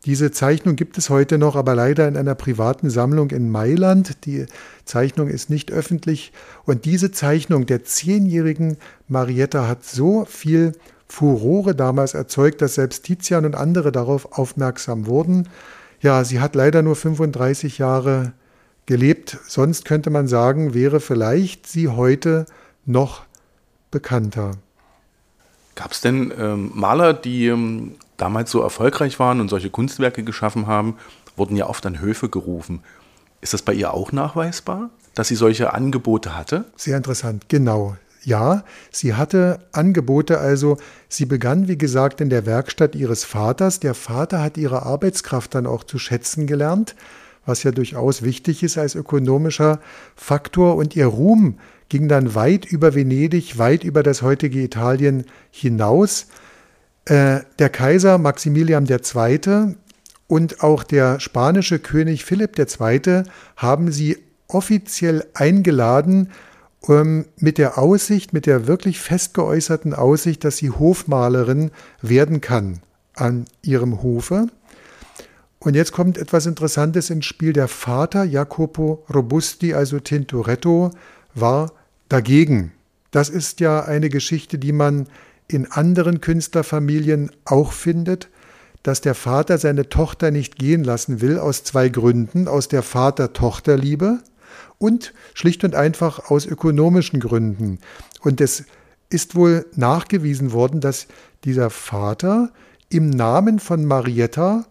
diese 0.05 0.31
Zeichnung 0.31 0.75
gibt 0.75 0.97
es 0.97 1.09
heute 1.09 1.37
noch, 1.37 1.55
aber 1.55 1.75
leider 1.75 2.05
in 2.09 2.17
einer 2.17 2.35
privaten 2.35 2.89
Sammlung 2.89 3.29
in 3.29 3.49
Mailand. 3.49 4.25
Die 4.25 4.45
Zeichnung 4.83 5.29
ist 5.29 5.49
nicht 5.49 5.71
öffentlich. 5.71 6.33
Und 6.65 6.83
diese 6.83 7.11
Zeichnung 7.11 7.65
der 7.65 7.85
zehnjährigen 7.85 8.75
Marietta 9.07 9.65
hat 9.65 9.85
so 9.85 10.25
viel 10.25 10.73
Furore 11.07 11.73
damals 11.73 12.15
erzeugt, 12.15 12.61
dass 12.61 12.75
selbst 12.75 13.05
Tizian 13.05 13.45
und 13.45 13.55
andere 13.55 13.93
darauf 13.93 14.37
aufmerksam 14.37 15.05
wurden. 15.05 15.47
Ja, 16.01 16.25
sie 16.25 16.41
hat 16.41 16.53
leider 16.53 16.81
nur 16.81 16.97
35 16.97 17.77
Jahre 17.77 18.33
gelebt. 18.85 19.37
Sonst 19.47 19.85
könnte 19.85 20.09
man 20.09 20.27
sagen, 20.27 20.73
wäre 20.73 20.99
vielleicht 20.99 21.67
sie 21.67 21.87
heute 21.87 22.45
noch 22.85 23.23
bekannter. 23.91 24.51
Gab 25.75 25.91
es 25.91 26.01
denn 26.01 26.31
ähm, 26.37 26.71
Maler, 26.73 27.13
die 27.13 27.47
ähm, 27.47 27.95
damals 28.17 28.51
so 28.51 28.61
erfolgreich 28.61 29.19
waren 29.19 29.39
und 29.39 29.49
solche 29.49 29.69
Kunstwerke 29.69 30.23
geschaffen 30.23 30.67
haben, 30.67 30.97
wurden 31.35 31.55
ja 31.55 31.67
oft 31.67 31.85
an 31.85 31.99
Höfe 31.99 32.29
gerufen. 32.29 32.81
Ist 33.41 33.53
das 33.53 33.61
bei 33.61 33.73
ihr 33.73 33.93
auch 33.93 34.11
nachweisbar, 34.11 34.89
dass 35.15 35.27
sie 35.27 35.35
solche 35.35 35.73
Angebote 35.73 36.37
hatte? 36.37 36.65
Sehr 36.75 36.97
interessant, 36.97 37.49
genau. 37.49 37.97
Ja, 38.23 38.63
sie 38.89 39.15
hatte 39.15 39.59
Angebote, 39.73 40.39
also 40.39 40.77
sie 41.09 41.25
begann, 41.25 41.67
wie 41.67 41.77
gesagt, 41.77 42.21
in 42.21 42.29
der 42.29 42.45
Werkstatt 42.45 42.95
ihres 42.95 43.25
Vaters. 43.25 43.81
Der 43.81 43.95
Vater 43.95 44.41
hat 44.41 44.57
ihre 44.57 44.83
Arbeitskraft 44.83 45.55
dann 45.55 45.65
auch 45.65 45.83
zu 45.83 45.97
schätzen 45.97 46.47
gelernt, 46.47 46.95
was 47.45 47.63
ja 47.63 47.71
durchaus 47.71 48.21
wichtig 48.21 48.63
ist 48.63 48.77
als 48.77 48.95
ökonomischer 48.95 49.79
Faktor. 50.15 50.75
Und 50.75 50.95
ihr 50.95 51.07
Ruhm 51.07 51.59
ging 51.89 52.07
dann 52.07 52.35
weit 52.35 52.65
über 52.65 52.95
Venedig, 52.95 53.57
weit 53.57 53.83
über 53.83 54.03
das 54.03 54.21
heutige 54.21 54.61
Italien 54.61 55.25
hinaus. 55.51 56.27
Äh, 57.05 57.41
der 57.59 57.69
Kaiser 57.69 58.17
Maximilian 58.17 58.87
II. 58.87 59.75
und 60.27 60.63
auch 60.63 60.83
der 60.83 61.19
spanische 61.19 61.79
König 61.79 62.23
Philipp 62.23 62.57
II. 62.57 63.23
haben 63.57 63.91
sie 63.91 64.17
offiziell 64.47 65.25
eingeladen, 65.33 66.29
ähm, 66.87 67.25
mit 67.37 67.57
der 67.57 67.77
Aussicht, 67.77 68.33
mit 68.33 68.45
der 68.45 68.67
wirklich 68.67 68.99
fest 68.99 69.33
geäußerten 69.33 69.93
Aussicht, 69.93 70.43
dass 70.43 70.57
sie 70.57 70.69
Hofmalerin 70.69 71.71
werden 72.01 72.41
kann 72.41 72.79
an 73.15 73.45
ihrem 73.61 74.01
Hofe. 74.01 74.47
Und 75.63 75.75
jetzt 75.75 75.93
kommt 75.93 76.17
etwas 76.17 76.45
Interessantes 76.45 77.09
ins 77.09 77.25
Spiel. 77.25 77.53
Der 77.53 77.69
Vater 77.69 78.25
Jacopo 78.25 79.05
Robusti, 79.13 79.73
also 79.73 79.99
Tintoretto, 79.99 80.91
war 81.35 81.71
dagegen. 82.09 82.73
Das 83.11 83.29
ist 83.29 83.61
ja 83.61 83.81
eine 83.81 84.09
Geschichte, 84.09 84.57
die 84.57 84.73
man 84.73 85.07
in 85.47 85.71
anderen 85.71 86.19
Künstlerfamilien 86.19 87.31
auch 87.45 87.71
findet, 87.71 88.29
dass 88.81 88.99
der 88.99 89.15
Vater 89.15 89.57
seine 89.57 89.87
Tochter 89.87 90.31
nicht 90.31 90.57
gehen 90.57 90.83
lassen 90.83 91.21
will 91.21 91.39
aus 91.39 91.63
zwei 91.63 91.87
Gründen, 91.87 92.49
aus 92.49 92.67
der 92.67 92.83
Vater-Tochter-Liebe 92.83 94.19
und 94.79 95.13
schlicht 95.33 95.63
und 95.63 95.75
einfach 95.75 96.29
aus 96.29 96.45
ökonomischen 96.45 97.21
Gründen. 97.21 97.79
Und 98.19 98.41
es 98.41 98.65
ist 99.09 99.35
wohl 99.35 99.65
nachgewiesen 99.75 100.51
worden, 100.51 100.81
dass 100.81 101.07
dieser 101.45 101.69
Vater 101.69 102.51
im 102.89 103.09
Namen 103.09 103.59
von 103.59 103.85
Marietta 103.85 104.65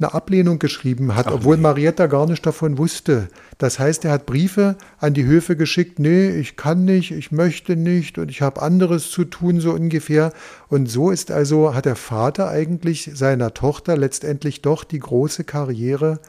eine 0.00 0.14
Ablehnung 0.14 0.58
geschrieben 0.58 1.14
hat, 1.14 1.26
Ach, 1.26 1.34
obwohl 1.34 1.56
nee. 1.56 1.62
Marietta 1.62 2.06
gar 2.06 2.26
nicht 2.26 2.44
davon 2.44 2.78
wusste. 2.78 3.28
Das 3.58 3.78
heißt, 3.78 4.04
er 4.06 4.12
hat 4.12 4.26
Briefe 4.26 4.76
an 4.98 5.12
die 5.12 5.26
Höfe 5.26 5.56
geschickt, 5.56 5.98
nee, 5.98 6.30
ich 6.30 6.56
kann 6.56 6.84
nicht, 6.84 7.10
ich 7.10 7.30
möchte 7.30 7.76
nicht 7.76 8.16
und 8.16 8.30
ich 8.30 8.40
habe 8.40 8.62
anderes 8.62 9.10
zu 9.10 9.24
tun, 9.24 9.60
so 9.60 9.72
ungefähr. 9.72 10.32
Und 10.68 10.86
so 10.86 11.10
ist 11.10 11.30
also, 11.30 11.74
hat 11.74 11.84
der 11.84 11.96
Vater 11.96 12.48
eigentlich 12.48 13.10
seiner 13.14 13.52
Tochter 13.52 13.96
letztendlich 13.96 14.62
doch 14.62 14.84
die 14.84 15.00
große 15.00 15.44
Karriere 15.44 16.20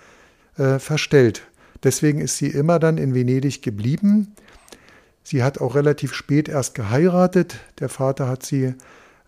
äh, 0.58 0.78
verstellt. 0.78 1.44
Deswegen 1.84 2.20
ist 2.20 2.38
sie 2.38 2.48
immer 2.48 2.78
dann 2.78 2.98
in 2.98 3.16
Venedig 3.16 3.62
geblieben. 3.62 4.36
Sie 5.24 5.44
hat 5.44 5.62
auch 5.62 5.76
relativ 5.76 6.14
spät 6.14 6.50
erst 6.50 6.76
geheiratet. 6.76 7.56
Der 7.80 7.90
Vater 7.90 8.28
hat 8.28 8.44
sie 8.44 8.74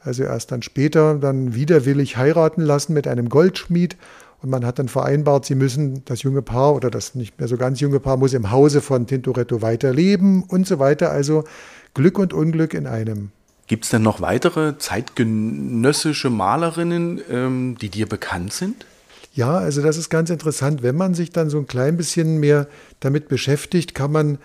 also 0.04 0.24
erst 0.24 0.52
dann 0.52 0.62
später 0.62 1.16
dann 1.16 1.56
widerwillig 1.56 2.18
heiraten 2.18 2.62
lassen 2.62 2.94
mit 2.94 3.08
einem 3.08 3.30
Goldschmied 3.30 3.96
und 4.44 4.50
man 4.50 4.66
hat 4.66 4.78
dann 4.78 4.90
vereinbart, 4.90 5.46
sie 5.46 5.56
müssen, 5.56 6.04
das 6.04 6.22
junge 6.22 6.42
Paar 6.42 6.76
oder 6.76 6.92
das 6.92 7.16
nicht 7.16 7.40
mehr 7.40 7.48
so 7.48 7.56
ganz 7.56 7.80
junge 7.80 8.02
Paar 8.02 8.18
muss 8.18 8.34
im 8.34 8.52
Hause 8.52 8.82
von 8.82 9.08
Tintoretto 9.08 9.62
weiterleben 9.62 10.44
und 10.44 10.68
so 10.68 10.80
weiter. 10.80 11.12
Also 11.12 11.46
Glück 11.94 12.20
und 12.20 12.34
Unglück 12.34 12.74
in 12.74 12.86
einem. 12.86 13.32
Gibt 13.68 13.86
es 13.86 13.92
denn 13.92 14.02
noch 14.02 14.20
weitere 14.20 14.78
zeitgenössische 14.78 16.30
Malerinnen, 16.30 17.22
ähm, 17.32 17.78
die 17.80 17.88
dir 17.88 18.06
bekannt 18.06 18.52
sind? 18.52 18.86
Ja, 19.34 19.58
also 19.58 19.82
das 19.82 19.96
ist 19.96 20.10
ganz 20.10 20.30
interessant. 20.30 20.84
Wenn 20.84 20.98
man 20.98 21.14
sich 21.14 21.32
dann 21.32 21.50
so 21.50 21.58
ein 21.58 21.66
klein 21.66 21.96
bisschen 21.96 22.42
mehr 22.42 22.68
damit 23.00 23.30
beschäftigt, 23.30 23.96
kann 23.96 24.12
man 24.12 24.40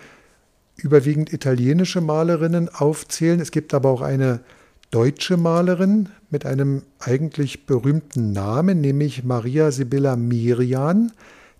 überwiegend 0.77 1.33
italienische 1.33 1.99
Malerinnen 1.99 2.69
aufzählen. 2.69 3.41
Es 3.41 3.51
gibt 3.51 3.73
aber 3.73 3.89
auch 3.89 4.01
eine 4.01 4.39
deutsche 4.91 5.35
Malerin 5.35 6.07
mit 6.29 6.45
einem 6.45 6.83
eigentlich 6.99 7.65
berühmten 7.65 8.31
Namen, 8.31 8.81
nämlich 8.81 9.23
Maria 9.23 9.71
Sibylla 9.71 10.15
Merian, 10.15 11.11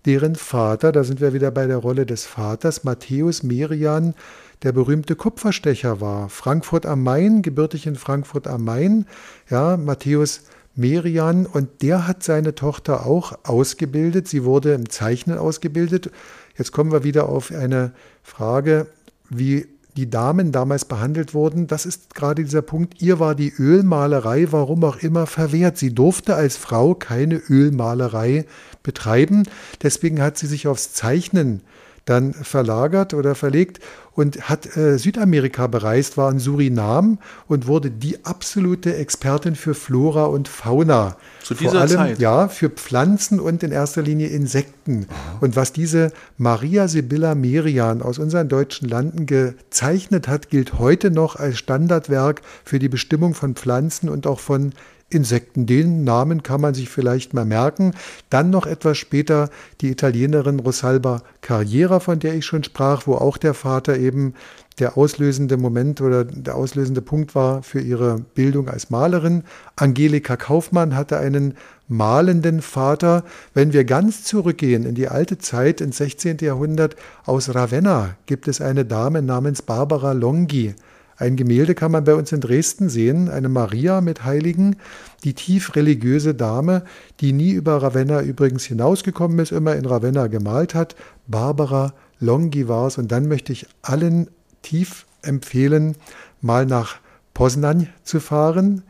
deren 0.04 0.34
Vater, 0.34 0.92
da 0.92 1.04
sind 1.04 1.20
wir 1.20 1.32
wieder 1.32 1.50
bei 1.50 1.66
der 1.66 1.76
Rolle 1.76 2.06
des 2.06 2.24
Vaters, 2.24 2.84
Matthäus 2.84 3.42
Merian, 3.42 4.14
der 4.62 4.72
berühmte 4.72 5.16
Kupferstecher 5.16 6.00
war. 6.00 6.28
Frankfurt 6.28 6.86
am 6.86 7.02
Main, 7.02 7.42
gebürtig 7.42 7.86
in 7.86 7.96
Frankfurt 7.96 8.46
am 8.46 8.64
Main, 8.64 9.06
ja, 9.48 9.76
Matthäus 9.76 10.42
Merian, 10.74 11.46
und 11.46 11.82
der 11.82 12.06
hat 12.06 12.22
seine 12.22 12.54
Tochter 12.54 13.06
auch 13.06 13.38
ausgebildet. 13.44 14.28
Sie 14.28 14.44
wurde 14.44 14.72
im 14.74 14.88
Zeichnen 14.88 15.38
ausgebildet. 15.38 16.10
Jetzt 16.56 16.72
kommen 16.72 16.92
wir 16.92 17.04
wieder 17.04 17.28
auf 17.28 17.50
eine 17.50 17.92
Frage, 18.22 18.86
wie 19.28 19.66
die 19.96 20.08
Damen 20.08 20.52
damals 20.52 20.84
behandelt 20.84 21.34
wurden, 21.34 21.66
das 21.66 21.86
ist 21.86 22.14
gerade 22.14 22.44
dieser 22.44 22.62
Punkt, 22.62 23.00
ihr 23.02 23.18
war 23.18 23.34
die 23.34 23.52
Ölmalerei, 23.52 24.48
warum 24.50 24.84
auch 24.84 24.98
immer, 24.98 25.26
verwehrt. 25.26 25.78
Sie 25.78 25.94
durfte 25.94 26.34
als 26.34 26.56
Frau 26.56 26.94
keine 26.94 27.36
Ölmalerei 27.36 28.44
betreiben. 28.82 29.44
Deswegen 29.82 30.22
hat 30.22 30.38
sie 30.38 30.46
sich 30.46 30.68
aufs 30.68 30.92
Zeichnen 30.92 31.62
dann 32.10 32.34
verlagert 32.34 33.14
oder 33.14 33.34
verlegt 33.34 33.80
und 34.12 34.48
hat 34.48 34.76
äh, 34.76 34.98
Südamerika 34.98 35.68
bereist, 35.68 36.16
war 36.16 36.30
in 36.30 36.40
Surinam 36.40 37.18
und 37.46 37.66
wurde 37.66 37.90
die 37.90 38.24
absolute 38.24 38.96
Expertin 38.96 39.54
für 39.54 39.74
Flora 39.74 40.24
und 40.24 40.48
Fauna. 40.48 41.16
Zu 41.42 41.54
dieser 41.54 41.70
Vor 41.70 41.80
allem, 41.80 41.90
Zeit? 41.90 42.18
Ja, 42.18 42.48
für 42.48 42.68
Pflanzen 42.68 43.38
und 43.38 43.62
in 43.62 43.70
erster 43.70 44.02
Linie 44.02 44.28
Insekten. 44.28 45.06
Aha. 45.08 45.38
Und 45.40 45.56
was 45.56 45.72
diese 45.72 46.12
Maria 46.36 46.88
Sibylla 46.88 47.34
Merian 47.34 48.02
aus 48.02 48.18
unseren 48.18 48.48
deutschen 48.48 48.88
Landen 48.88 49.26
gezeichnet 49.26 50.26
hat, 50.26 50.50
gilt 50.50 50.78
heute 50.78 51.10
noch 51.10 51.36
als 51.36 51.58
Standardwerk 51.58 52.42
für 52.64 52.78
die 52.78 52.88
Bestimmung 52.88 53.34
von 53.34 53.54
Pflanzen 53.54 54.08
und 54.08 54.26
auch 54.26 54.40
von 54.40 54.72
Insekten. 55.10 55.66
Den 55.66 56.04
Namen 56.04 56.42
kann 56.42 56.60
man 56.60 56.74
sich 56.74 56.88
vielleicht 56.88 57.34
mal 57.34 57.44
merken. 57.44 57.92
Dann 58.30 58.50
noch 58.50 58.66
etwas 58.66 58.96
später 58.96 59.50
die 59.80 59.90
Italienerin 59.90 60.60
Rosalba 60.60 61.22
Carriera, 61.40 62.00
von 62.00 62.18
der 62.18 62.34
ich 62.34 62.46
schon 62.46 62.64
sprach, 62.64 63.06
wo 63.06 63.14
auch 63.14 63.36
der 63.36 63.54
Vater 63.54 63.98
eben 63.98 64.34
der 64.78 64.96
auslösende 64.96 65.56
Moment 65.56 66.00
oder 66.00 66.24
der 66.24 66.54
auslösende 66.54 67.02
Punkt 67.02 67.34
war 67.34 67.62
für 67.62 67.80
ihre 67.80 68.20
Bildung 68.34 68.68
als 68.68 68.88
Malerin. 68.88 69.44
Angelika 69.76 70.36
Kaufmann 70.36 70.96
hatte 70.96 71.18
einen 71.18 71.54
malenden 71.86 72.62
Vater. 72.62 73.24
Wenn 73.52 73.72
wir 73.72 73.84
ganz 73.84 74.24
zurückgehen 74.24 74.86
in 74.86 74.94
die 74.94 75.08
alte 75.08 75.38
Zeit, 75.38 75.80
ins 75.80 75.98
16. 75.98 76.38
Jahrhundert, 76.40 76.96
aus 77.26 77.54
Ravenna 77.54 78.16
gibt 78.26 78.48
es 78.48 78.60
eine 78.60 78.84
Dame 78.84 79.22
namens 79.22 79.62
Barbara 79.62 80.12
Longhi. 80.12 80.74
Ein 81.20 81.36
Gemälde 81.36 81.74
kann 81.74 81.92
man 81.92 82.04
bei 82.04 82.14
uns 82.14 82.32
in 82.32 82.40
Dresden 82.40 82.88
sehen, 82.88 83.28
eine 83.28 83.50
Maria 83.50 84.00
mit 84.00 84.24
Heiligen, 84.24 84.76
die 85.22 85.34
tief 85.34 85.76
religiöse 85.76 86.34
Dame, 86.34 86.82
die 87.20 87.34
nie 87.34 87.50
über 87.50 87.82
Ravenna 87.82 88.22
übrigens 88.22 88.64
hinausgekommen 88.64 89.38
ist, 89.38 89.52
immer 89.52 89.76
in 89.76 89.84
Ravenna 89.84 90.28
gemalt 90.28 90.74
hat. 90.74 90.96
Barbara 91.26 91.92
Longi 92.20 92.68
war 92.68 92.86
es. 92.86 92.96
Und 92.96 93.12
dann 93.12 93.28
möchte 93.28 93.52
ich 93.52 93.66
allen 93.82 94.28
tief 94.62 95.04
empfehlen, 95.20 95.94
mal 96.40 96.64
nach 96.64 97.00
Poznań 97.34 97.88
zu 98.02 98.18
fahren, 98.18 98.82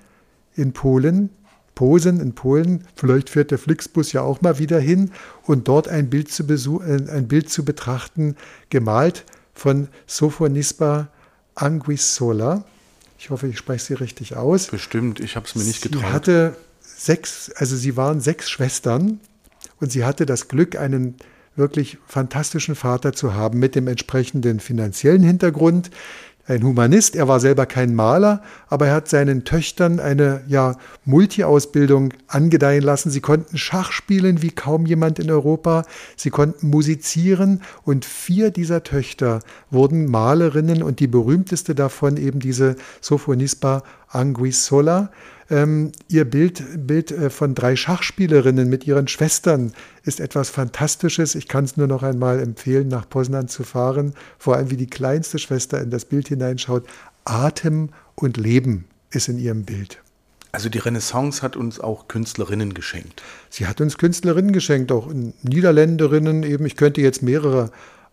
in 0.55 0.73
Polen, 0.73 1.31
Posen 1.75 2.21
in 2.21 2.37
Polen. 2.37 2.85
Vielleicht 2.95 3.29
fährt 3.29 3.51
der 3.51 3.59
Flixbus 3.59 4.13
ja 4.13 4.23
auch 4.23 4.41
mal 4.41 4.61
wieder 4.61 4.79
hin 4.79 5.11
und 5.47 5.67
dort 5.67 5.89
ein 5.89 6.09
Bild 6.09 6.31
zu, 6.31 6.45
äh, 6.81 7.11
ein 7.11 7.27
Bild 7.27 7.51
zu 7.51 7.65
betrachten, 7.65 8.37
gemalt 8.69 9.25
von 9.53 9.89
Sophonisba 10.07 11.09
Anguissola. 11.61 12.65
Ich 13.19 13.31
hoffe, 13.31 13.49
ich 13.49 13.59
spreche 13.59 13.85
sie 13.85 13.95
richtig 13.95 14.37
aus. 14.37 14.69
Bestimmt, 14.69 15.21
ich 15.21 15.37
habe 15.37 15.47
es 15.47 15.55
mir 15.55 15.65
nicht 15.65 15.83
getraut. 15.83 16.03
Sie 16.03 16.07
hatte 16.07 16.57
sechs, 16.81 17.51
also 17.55 17.77
sie 17.77 17.97
waren 17.97 18.21
sechs 18.21 18.49
Schwestern 18.49 19.21
und 19.79 19.93
sie 19.93 20.05
hatte 20.05 20.27
das 20.27 20.49
Glück, 20.49 20.77
einen 20.77 21.17
wirklich 21.57 21.99
fantastischen 22.07 22.75
Vater 22.75 23.13
zu 23.13 23.35
haben 23.35 23.59
mit 23.59 23.75
dem 23.75 23.89
entsprechenden 23.89 24.61
finanziellen 24.61 25.23
Hintergrund 25.23 25.91
ein 26.47 26.63
Humanist, 26.65 27.15
er 27.15 27.29
war 27.29 27.39
selber 27.39 27.67
kein 27.67 27.95
Maler, 27.95 28.43
aber 28.69 28.89
er 28.89 28.95
hat 28.95 29.09
seinen 29.09 29.45
Töchtern 29.45 30.01
eine 30.01 30.43
ja, 30.49 30.77
Multi-Ausbildung 31.05 32.13
angedeihen 32.27 32.83
lassen. 32.83 33.11
Sie 33.11 33.21
konnten 33.21 33.57
Schach 33.57 33.93
spielen 33.93 34.43
wie 34.43 34.51
kaum 34.51 34.87
jemand 34.87 35.19
in 35.19 35.31
Europa, 35.31 35.85
sie 36.17 36.31
konnten 36.31 36.69
musizieren 36.69 37.63
und 37.85 38.05
vier 38.05 38.51
dieser 38.51 38.83
Töchter 38.83 39.41
wurden 39.71 40.11
Malerinnen 40.11 40.83
und 40.83 41.01
die 41.01 41.07
berühmteste 41.07 41.75
davon 41.75 42.17
eben 42.17 42.41
diese 42.41 42.77
Sophonisba 43.01 43.83
Anguissola. 44.09 45.11
Ähm, 45.51 45.91
ihr 46.09 46.25
Bild, 46.25 46.63
Bild 46.87 47.11
äh, 47.11 47.29
von 47.29 47.55
drei 47.55 47.75
Schachspielerinnen 47.75 48.69
mit 48.69 48.87
ihren 48.87 49.09
Schwestern 49.09 49.73
ist 50.05 50.21
etwas 50.21 50.49
Fantastisches. 50.49 51.35
Ich 51.35 51.49
kann 51.49 51.65
es 51.65 51.77
nur 51.77 51.89
noch 51.89 52.05
einmal 52.05 52.39
empfehlen, 52.39 52.87
nach 52.87 53.09
Poznan 53.09 53.49
zu 53.49 53.65
fahren. 53.65 54.15
Vor 54.39 54.57
allem, 54.57 54.71
wie 54.71 54.77
die 54.77 54.89
kleinste 54.89 55.39
Schwester 55.39 55.81
in 55.81 55.91
das 55.91 56.05
Bild 56.05 56.29
hineinschaut. 56.29 56.87
Atem 57.25 57.91
und 58.15 58.37
Leben 58.37 58.87
ist 59.11 59.29
in 59.29 59.39
ihrem 59.39 59.65
Bild. 59.65 60.01
Also 60.53 60.69
die 60.69 60.79
Renaissance 60.79 61.43
hat 61.43 61.57
uns 61.57 61.81
auch 61.81 62.09
Künstlerinnen 62.09 62.75
geschenkt. 62.75 63.23
Sie 63.51 63.67
hat 63.67 63.81
uns 63.81 63.99
Künstlerinnen 63.99 64.53
geschenkt, 64.53 64.91
auch 64.91 65.09
Niederländerinnen 65.43 66.43
eben. 66.43 66.67
Ich 66.67 66.77
könnte 66.77 67.01
jetzt 67.01 67.23
mehrere 67.23 67.71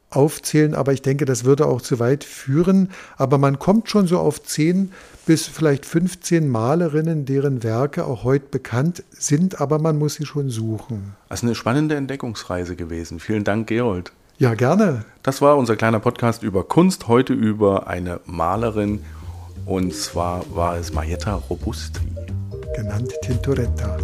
aufzählen, 0.09 0.73
aber 0.73 0.93
ich 0.93 1.01
denke, 1.01 1.25
das 1.25 1.43
würde 1.43 1.65
auch 1.65 1.81
zu 1.81 1.99
weit 1.99 2.23
führen. 2.23 2.89
Aber 3.17 3.37
man 3.37 3.59
kommt 3.59 3.89
schon 3.89 4.07
so 4.07 4.19
auf 4.19 4.41
zehn 4.43 4.91
bis 5.25 5.47
vielleicht 5.47 5.85
15 5.85 6.47
Malerinnen, 6.47 7.25
deren 7.25 7.63
Werke 7.63 8.05
auch 8.05 8.23
heute 8.23 8.45
bekannt 8.49 9.03
sind, 9.11 9.59
aber 9.59 9.79
man 9.79 9.97
muss 9.97 10.15
sie 10.15 10.25
schon 10.25 10.49
suchen. 10.49 11.15
Also 11.27 11.45
eine 11.45 11.55
spannende 11.55 11.95
Entdeckungsreise 11.95 12.75
gewesen. 12.75 13.19
Vielen 13.19 13.43
Dank, 13.43 13.67
Gerold. 13.67 14.13
Ja, 14.39 14.53
gerne. 14.53 15.03
Das 15.23 15.41
war 15.41 15.57
unser 15.57 15.75
kleiner 15.75 15.99
Podcast 15.99 16.43
über 16.43 16.63
Kunst, 16.63 17.07
heute 17.07 17.33
über 17.33 17.87
eine 17.87 18.21
Malerin 18.25 19.03
und 19.65 19.93
zwar 19.93 20.45
war 20.55 20.77
es 20.77 20.93
Marietta 20.93 21.35
Robusti. 21.49 21.99
Genannt 22.75 23.11
Tintoretta. 23.23 23.97